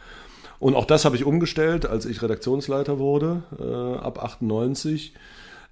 Und 0.63 0.77
auch 0.77 0.85
das 0.85 1.05
habe 1.05 1.17
ich 1.17 1.25
umgestellt, 1.25 1.87
als 1.87 2.07
ich 2.07 2.23
Redaktionsleiter 2.23 3.01
wurde, 3.01 3.43
äh, 3.59 3.99
ab 3.99 4.23
98. 4.23 5.13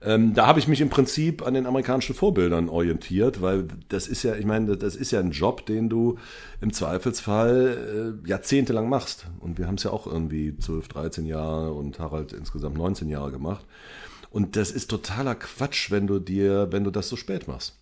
Ähm, 0.02 0.34
da 0.34 0.48
habe 0.48 0.58
ich 0.58 0.66
mich 0.66 0.80
im 0.80 0.88
Prinzip 0.88 1.46
an 1.46 1.54
den 1.54 1.66
amerikanischen 1.66 2.16
Vorbildern 2.16 2.68
orientiert, 2.68 3.40
weil 3.40 3.68
das 3.88 4.08
ist 4.08 4.24
ja, 4.24 4.34
ich 4.34 4.44
meine, 4.44 4.76
das 4.76 4.96
ist 4.96 5.12
ja 5.12 5.20
ein 5.20 5.30
Job, 5.30 5.64
den 5.64 5.88
du 5.90 6.18
im 6.60 6.72
Zweifelsfall 6.72 8.16
äh, 8.24 8.28
jahrzehntelang 8.28 8.88
machst. 8.88 9.26
Und 9.38 9.58
wir 9.58 9.68
haben 9.68 9.76
es 9.76 9.84
ja 9.84 9.92
auch 9.92 10.08
irgendwie 10.08 10.56
12, 10.58 10.88
13 10.88 11.24
Jahre 11.24 11.72
und 11.72 12.00
Harald 12.00 12.32
insgesamt 12.32 12.76
19 12.76 13.08
Jahre 13.08 13.30
gemacht. 13.30 13.64
Und 14.30 14.56
das 14.56 14.72
ist 14.72 14.90
totaler 14.90 15.36
Quatsch, 15.36 15.92
wenn 15.92 16.08
du 16.08 16.18
dir, 16.18 16.66
wenn 16.72 16.82
du 16.82 16.90
das 16.90 17.08
so 17.08 17.14
spät 17.14 17.46
machst. 17.46 17.79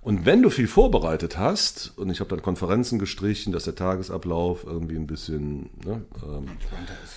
Und 0.00 0.26
wenn 0.26 0.42
du 0.42 0.50
viel 0.50 0.68
vorbereitet 0.68 1.38
hast, 1.38 1.92
und 1.96 2.10
ich 2.10 2.20
habe 2.20 2.30
dann 2.30 2.40
Konferenzen 2.40 2.98
gestrichen, 2.98 3.52
dass 3.52 3.64
der 3.64 3.74
Tagesablauf 3.74 4.64
irgendwie 4.64 4.96
ein 4.96 5.06
bisschen, 5.06 5.70
ne, 5.84 6.02
ähm, 6.22 6.46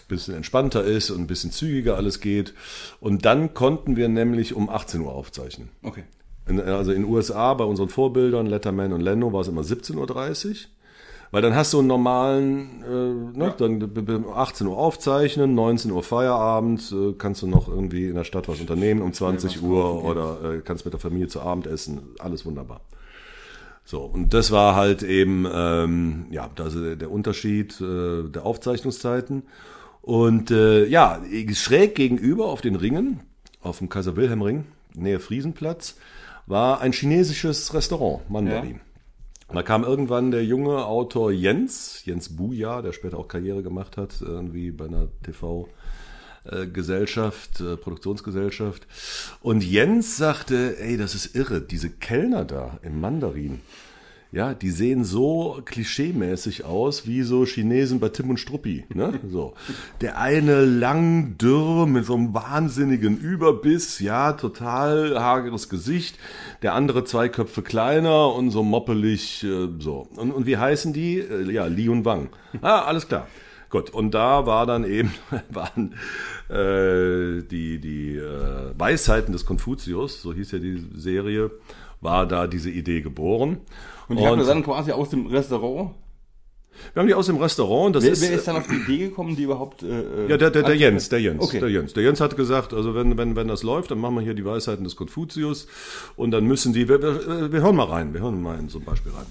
bisschen 0.08 0.36
entspannter 0.36 0.84
ist 0.84 1.10
und 1.10 1.22
ein 1.22 1.28
bisschen 1.28 1.52
zügiger 1.52 1.96
alles 1.96 2.20
geht. 2.20 2.54
Und 3.00 3.26
dann 3.26 3.54
konnten 3.54 3.96
wir 3.96 4.10
nämlich 4.10 4.54
um 4.54 4.70
18 4.70 5.02
Uhr 5.02 5.14
aufzeichnen. 5.14 5.70
Okay. 5.84 6.04
In, 6.48 6.60
also 6.60 6.92
in 6.92 7.04
den 7.04 7.12
USA 7.12 7.54
bei 7.54 7.64
unseren 7.64 7.90
Vorbildern, 7.90 8.48
Letterman 8.48 8.94
und 8.94 9.02
Leno, 9.02 9.32
war 9.32 9.42
es 9.42 9.48
immer 9.48 9.62
17.30 9.62 10.50
Uhr. 10.50 10.56
Weil 11.32 11.42
dann 11.42 11.56
hast 11.56 11.72
du 11.72 11.80
einen 11.80 11.88
normalen, 11.88 12.84
äh, 12.84 13.38
ne, 13.38 13.54
dann 13.58 13.80
b- 13.80 14.02
b- 14.02 14.20
18 14.34 14.68
Uhr 14.68 14.78
aufzeichnen, 14.78 15.56
19 15.56 15.92
Uhr 15.92 16.04
Feierabend, 16.04 16.92
äh, 16.92 17.14
kannst 17.18 17.42
du 17.42 17.48
noch 17.48 17.70
irgendwie 17.70 18.08
in 18.10 18.16
der 18.16 18.26
Stadt 18.26 18.50
was 18.50 18.60
unternehmen 18.60 19.02
um 19.02 19.14
20 19.14 19.62
Uhr 19.64 20.04
oder 20.04 20.38
äh, 20.56 20.62
kannst 20.62 20.84
mit 20.84 20.94
der 20.94 21.00
Familie 21.00 21.28
zu 21.30 21.40
Abend 21.42 21.68
essen, 21.68 22.02
alles 22.20 22.46
wunderbar. 22.46 22.82
So, 23.86 24.02
und 24.02 24.34
das 24.34 24.52
war 24.52 24.76
halt 24.76 25.04
eben, 25.04 25.48
ähm, 25.52 26.26
ja, 26.32 26.50
das 26.56 26.76
ist 26.76 27.02
der 27.02 27.10
Unterschied 27.12 27.80
äh, 27.82 28.24
der 28.30 28.46
Aufzeichnungszeiten. 28.46 29.44
Und 30.02 30.52
äh, 30.52 30.86
ja, 30.86 31.20
schräg 31.54 31.96
gegenüber 31.96 32.48
auf 32.48 32.62
den 32.62 32.76
Ringen, 32.76 33.22
auf 33.62 33.78
dem 33.78 33.88
Kaiser 33.90 34.16
Wilhelm 34.18 34.42
Ring, 34.42 34.66
Nähe 34.96 35.20
Friesenplatz, 35.20 35.96
war 36.46 36.82
ein 36.82 36.92
chinesisches 36.92 37.74
Restaurant, 37.74 38.30
Mandarin. 38.30 38.82
Und 39.52 39.58
da 39.58 39.64
kam 39.64 39.84
irgendwann 39.84 40.32
der 40.32 40.46
junge 40.46 40.86
Autor 40.86 41.34
Jens, 41.34 42.06
Jens 42.06 42.38
Buja, 42.38 42.82
der 42.82 42.94
später 42.94 43.20
auch 43.20 43.28
Karriere 43.28 43.64
gemacht 43.64 43.98
hat, 43.98 44.22
irgendwie 44.22 44.72
bei 44.72 44.86
einer 44.86 45.10
TV. 45.24 45.68
Gesellschaft, 46.74 47.62
äh, 47.62 47.78
Produktionsgesellschaft. 47.78 48.88
Und 49.42 49.64
Jens 49.64 50.18
sagte, 50.18 50.80
ey, 50.80 50.98
das 50.98 51.14
ist 51.14 51.36
irre, 51.36 51.62
diese 51.62 51.92
Kellner 51.92 52.46
da 52.46 52.80
im 52.82 53.00
Mandarin, 53.00 53.62
ja, 54.32 54.54
die 54.54 54.72
sehen 54.72 55.04
so 55.04 55.62
klischeemäßig 55.66 56.64
aus 56.64 57.06
wie 57.06 57.22
so 57.24 57.46
Chinesen 57.46 58.00
bei 58.00 58.10
Tim 58.10 58.30
und 58.30 58.40
Struppi. 58.40 58.86
Ne? 58.94 59.20
So. 59.32 59.54
Der 60.02 60.20
eine 60.20 60.66
lang, 60.66 61.38
dürr, 61.38 61.86
mit 61.86 62.06
so 62.06 62.16
einem 62.16 62.34
wahnsinnigen 62.34 63.18
Überbiss, 63.18 64.00
ja, 64.00 64.34
total 64.34 65.20
hageres 65.20 65.70
Gesicht. 65.70 66.18
Der 66.62 66.74
andere 66.74 67.06
zwei 67.06 67.30
Köpfe 67.30 67.62
kleiner 67.62 68.34
und 68.34 68.52
so 68.52 68.64
moppelig, 68.64 69.44
äh, 69.44 69.68
so. 69.80 70.08
Und, 70.16 70.32
und 70.32 70.46
wie 70.46 70.58
heißen 70.58 70.92
die? 70.92 71.20
Äh, 71.20 71.52
ja, 71.52 71.66
Li 71.66 71.88
und 71.88 72.06
Wang. 72.06 72.30
Ah, 72.62 72.82
alles 72.82 73.08
klar. 73.08 73.28
Gut, 73.72 73.90
und 73.90 74.12
da 74.12 74.46
war 74.46 74.66
dann 74.66 74.84
eben, 74.84 75.14
waren 75.50 75.94
äh, 76.50 77.42
die, 77.44 77.80
die 77.80 78.18
äh, 78.18 78.78
Weisheiten 78.78 79.32
des 79.32 79.46
Konfuzius, 79.46 80.22
so 80.22 80.34
hieß 80.34 80.52
ja 80.52 80.60
die 80.60 80.86
Serie, 80.94 81.52
war 82.02 82.28
da 82.28 82.48
diese 82.48 82.70
Idee 82.70 83.02
geboren. 83.02 83.62
Und 84.10 84.20
die 84.20 84.26
habt 84.26 84.38
ihr 84.38 84.44
dann 84.44 84.64
quasi 84.64 84.92
aus 84.92 85.10
dem 85.10 85.28
Restaurant. 85.28 85.92
Wir 86.94 87.02
haben 87.02 87.08
die 87.08 87.14
aus 87.14 87.28
dem 87.28 87.38
Restaurant, 87.38 87.96
das 87.96 88.04
Wer, 88.04 88.12
ist, 88.12 88.22
wer 88.22 88.32
ist 88.32 88.48
dann 88.48 88.58
auf 88.58 88.68
die 88.68 88.76
Idee 88.76 88.98
gekommen, 89.10 89.36
die 89.36 89.44
überhaupt. 89.44 89.84
Äh, 89.84 90.28
ja, 90.28 90.38
der, 90.38 90.50
der, 90.50 90.64
der? 90.64 90.76
Jens, 90.76 91.10
der 91.10 91.22
Jens, 91.22 91.44
Okay. 91.44 91.60
der 91.60 91.70
Jens. 91.70 91.94
Der 91.94 92.04
Jens 92.04 92.20
hat 92.20 92.36
gesagt, 92.36 92.74
also 92.74 92.96
wenn, 92.96 93.18
wenn, 93.18 93.36
wenn 93.36 93.48
das 93.48 93.64
läuft, 93.64 93.92
dann 93.92 94.00
machen 94.00 94.16
wir 94.16 94.22
hier 94.22 94.34
die 94.34 94.46
Weisheiten 94.46 94.84
des 94.84 94.96
Konfuzius 94.98 95.68
und 96.18 96.32
dann 96.32 96.46
müssen 96.46 96.74
die, 96.74 96.90
wir, 96.90 97.02
wir, 97.02 97.52
wir 97.52 97.62
hören 97.62 97.76
mal 97.76 97.86
rein, 97.86 98.14
wir 98.14 98.22
hören 98.22 98.42
mal 98.42 98.58
in 98.60 98.68
so 98.68 98.80
ein 98.80 98.86
Beispiel 98.86 99.12
rein. 99.14 99.28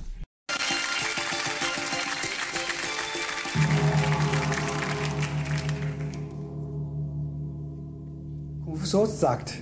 Konfuzius 8.91 9.21
sagt, 9.21 9.55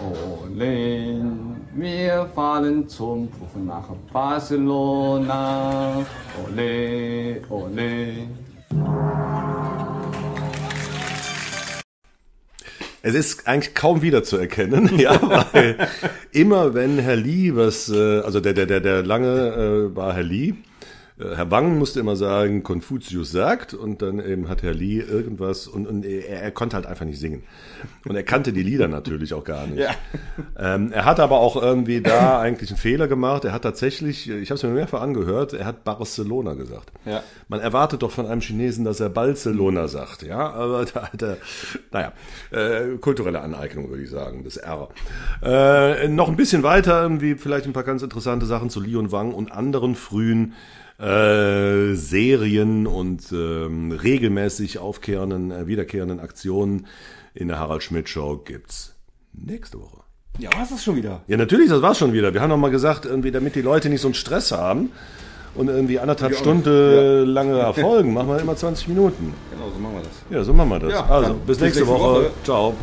Ole, 0.00 1.22
wir 1.74 2.26
fahren 2.34 2.88
zum 2.88 3.28
Prüfen 3.28 3.66
nach 3.66 3.86
Barcelona. 4.14 6.06
Ole, 6.46 7.42
ole. 7.50 8.28
Es 13.02 13.14
ist 13.14 13.46
eigentlich 13.46 13.74
kaum 13.74 14.00
wiederzuerkennen, 14.00 14.98
ja, 14.98 15.20
weil 15.52 15.76
immer 16.32 16.72
wenn 16.72 16.98
Herr 16.98 17.16
Lee 17.16 17.54
was, 17.54 17.90
äh, 17.90 18.20
also 18.20 18.40
der, 18.40 18.54
der, 18.54 18.64
der, 18.64 18.80
der 18.80 19.02
lange 19.02 19.90
äh, 19.92 19.94
war 19.94 20.14
Herr 20.14 20.22
Lee, 20.22 20.54
Herr 21.34 21.50
Wang 21.50 21.78
musste 21.78 22.00
immer 22.00 22.16
sagen, 22.16 22.62
Konfuzius 22.62 23.30
sagt, 23.30 23.74
und 23.74 24.02
dann 24.02 24.18
eben 24.18 24.48
hat 24.48 24.62
Herr 24.62 24.74
Lee 24.74 25.00
irgendwas, 25.00 25.66
und, 25.66 25.86
und 25.86 26.04
er, 26.04 26.42
er 26.42 26.50
konnte 26.50 26.76
halt 26.76 26.86
einfach 26.86 27.04
nicht 27.04 27.18
singen. 27.18 27.42
Und 28.06 28.16
er 28.16 28.22
kannte 28.22 28.52
die 28.52 28.62
Lieder 28.62 28.88
natürlich 28.88 29.34
auch 29.34 29.44
gar 29.44 29.66
nicht. 29.66 29.78
Ja. 29.78 29.90
Ähm, 30.58 30.92
er 30.92 31.04
hat 31.04 31.20
aber 31.20 31.40
auch 31.40 31.60
irgendwie 31.60 32.00
da 32.00 32.38
eigentlich 32.40 32.70
einen 32.70 32.78
Fehler 32.78 33.08
gemacht. 33.08 33.44
Er 33.44 33.52
hat 33.52 33.62
tatsächlich, 33.62 34.28
ich 34.28 34.50
habe 34.50 34.56
es 34.56 34.62
mir 34.62 34.70
mehrfach 34.70 35.00
angehört, 35.00 35.52
er 35.52 35.66
hat 35.66 35.84
Barcelona 35.84 36.54
gesagt. 36.54 36.92
Ja. 37.04 37.22
Man 37.48 37.60
erwartet 37.60 38.02
doch 38.02 38.10
von 38.10 38.26
einem 38.26 38.40
Chinesen, 38.40 38.84
dass 38.84 39.00
er 39.00 39.08
Barcelona 39.08 39.88
sagt, 39.88 40.22
ja, 40.22 40.50
aber 40.50 40.84
da 40.84 41.12
hat 41.12 41.22
er, 41.22 41.36
naja, 41.92 42.12
äh, 42.50 42.96
kulturelle 42.98 43.40
Aneignung 43.40 43.90
würde 43.90 44.02
ich 44.02 44.10
sagen, 44.10 44.44
das 44.44 44.56
R. 44.56 44.88
Äh, 45.42 46.08
noch 46.08 46.28
ein 46.28 46.36
bisschen 46.36 46.62
weiter, 46.62 47.02
irgendwie 47.02 47.34
vielleicht 47.34 47.66
ein 47.66 47.72
paar 47.72 47.84
ganz 47.84 48.02
interessante 48.02 48.46
Sachen 48.46 48.70
zu 48.70 48.80
Li 48.80 48.96
und 48.96 49.12
Wang 49.12 49.32
und 49.32 49.52
anderen 49.52 49.94
frühen 49.94 50.54
äh, 50.98 51.94
Serien 51.94 52.86
und 52.86 53.32
ähm, 53.32 53.92
regelmäßig 53.92 54.78
aufkehrenden, 54.78 55.50
äh, 55.50 55.66
wiederkehrenden 55.66 56.20
Aktionen 56.20 56.86
in 57.34 57.48
der 57.48 57.58
Harald 57.58 57.82
Schmidt 57.82 58.08
Show 58.08 58.40
gibt's 58.44 58.94
nächste 59.32 59.80
Woche. 59.80 60.02
Ja, 60.38 60.50
was 60.58 60.70
ist 60.70 60.84
schon 60.84 60.96
wieder? 60.96 61.22
Ja, 61.26 61.36
natürlich, 61.36 61.68
das 61.68 61.82
war's 61.82 61.98
schon 61.98 62.12
wieder. 62.12 62.34
Wir 62.34 62.40
haben 62.40 62.50
noch 62.50 62.56
mal 62.56 62.70
gesagt, 62.70 63.06
irgendwie, 63.06 63.30
damit 63.30 63.54
die 63.54 63.62
Leute 63.62 63.88
nicht 63.88 64.00
so 64.00 64.08
einen 64.08 64.14
Stress 64.14 64.50
haben 64.52 64.90
und 65.54 65.68
irgendwie 65.68 66.00
anderthalb 66.00 66.32
Ja, 66.32 66.38
Stunden 66.38 67.24
lange 67.26 67.72
Folgen, 67.74 68.12
machen 68.12 68.28
wir 68.28 68.40
immer 68.40 68.56
20 68.56 68.88
Minuten. 68.88 69.32
Genau, 69.52 69.70
so 69.70 69.78
machen 69.78 69.94
wir 69.94 70.02
das. 70.02 70.12
Ja, 70.30 70.44
so 70.44 70.52
machen 70.52 70.68
wir 70.70 70.78
das. 70.80 70.92
Ja, 70.92 71.06
also, 71.06 71.28
dann 71.30 71.40
bis 71.40 71.60
nächste, 71.60 71.86
Woche. 71.86 72.30
Ciao. 72.42 72.74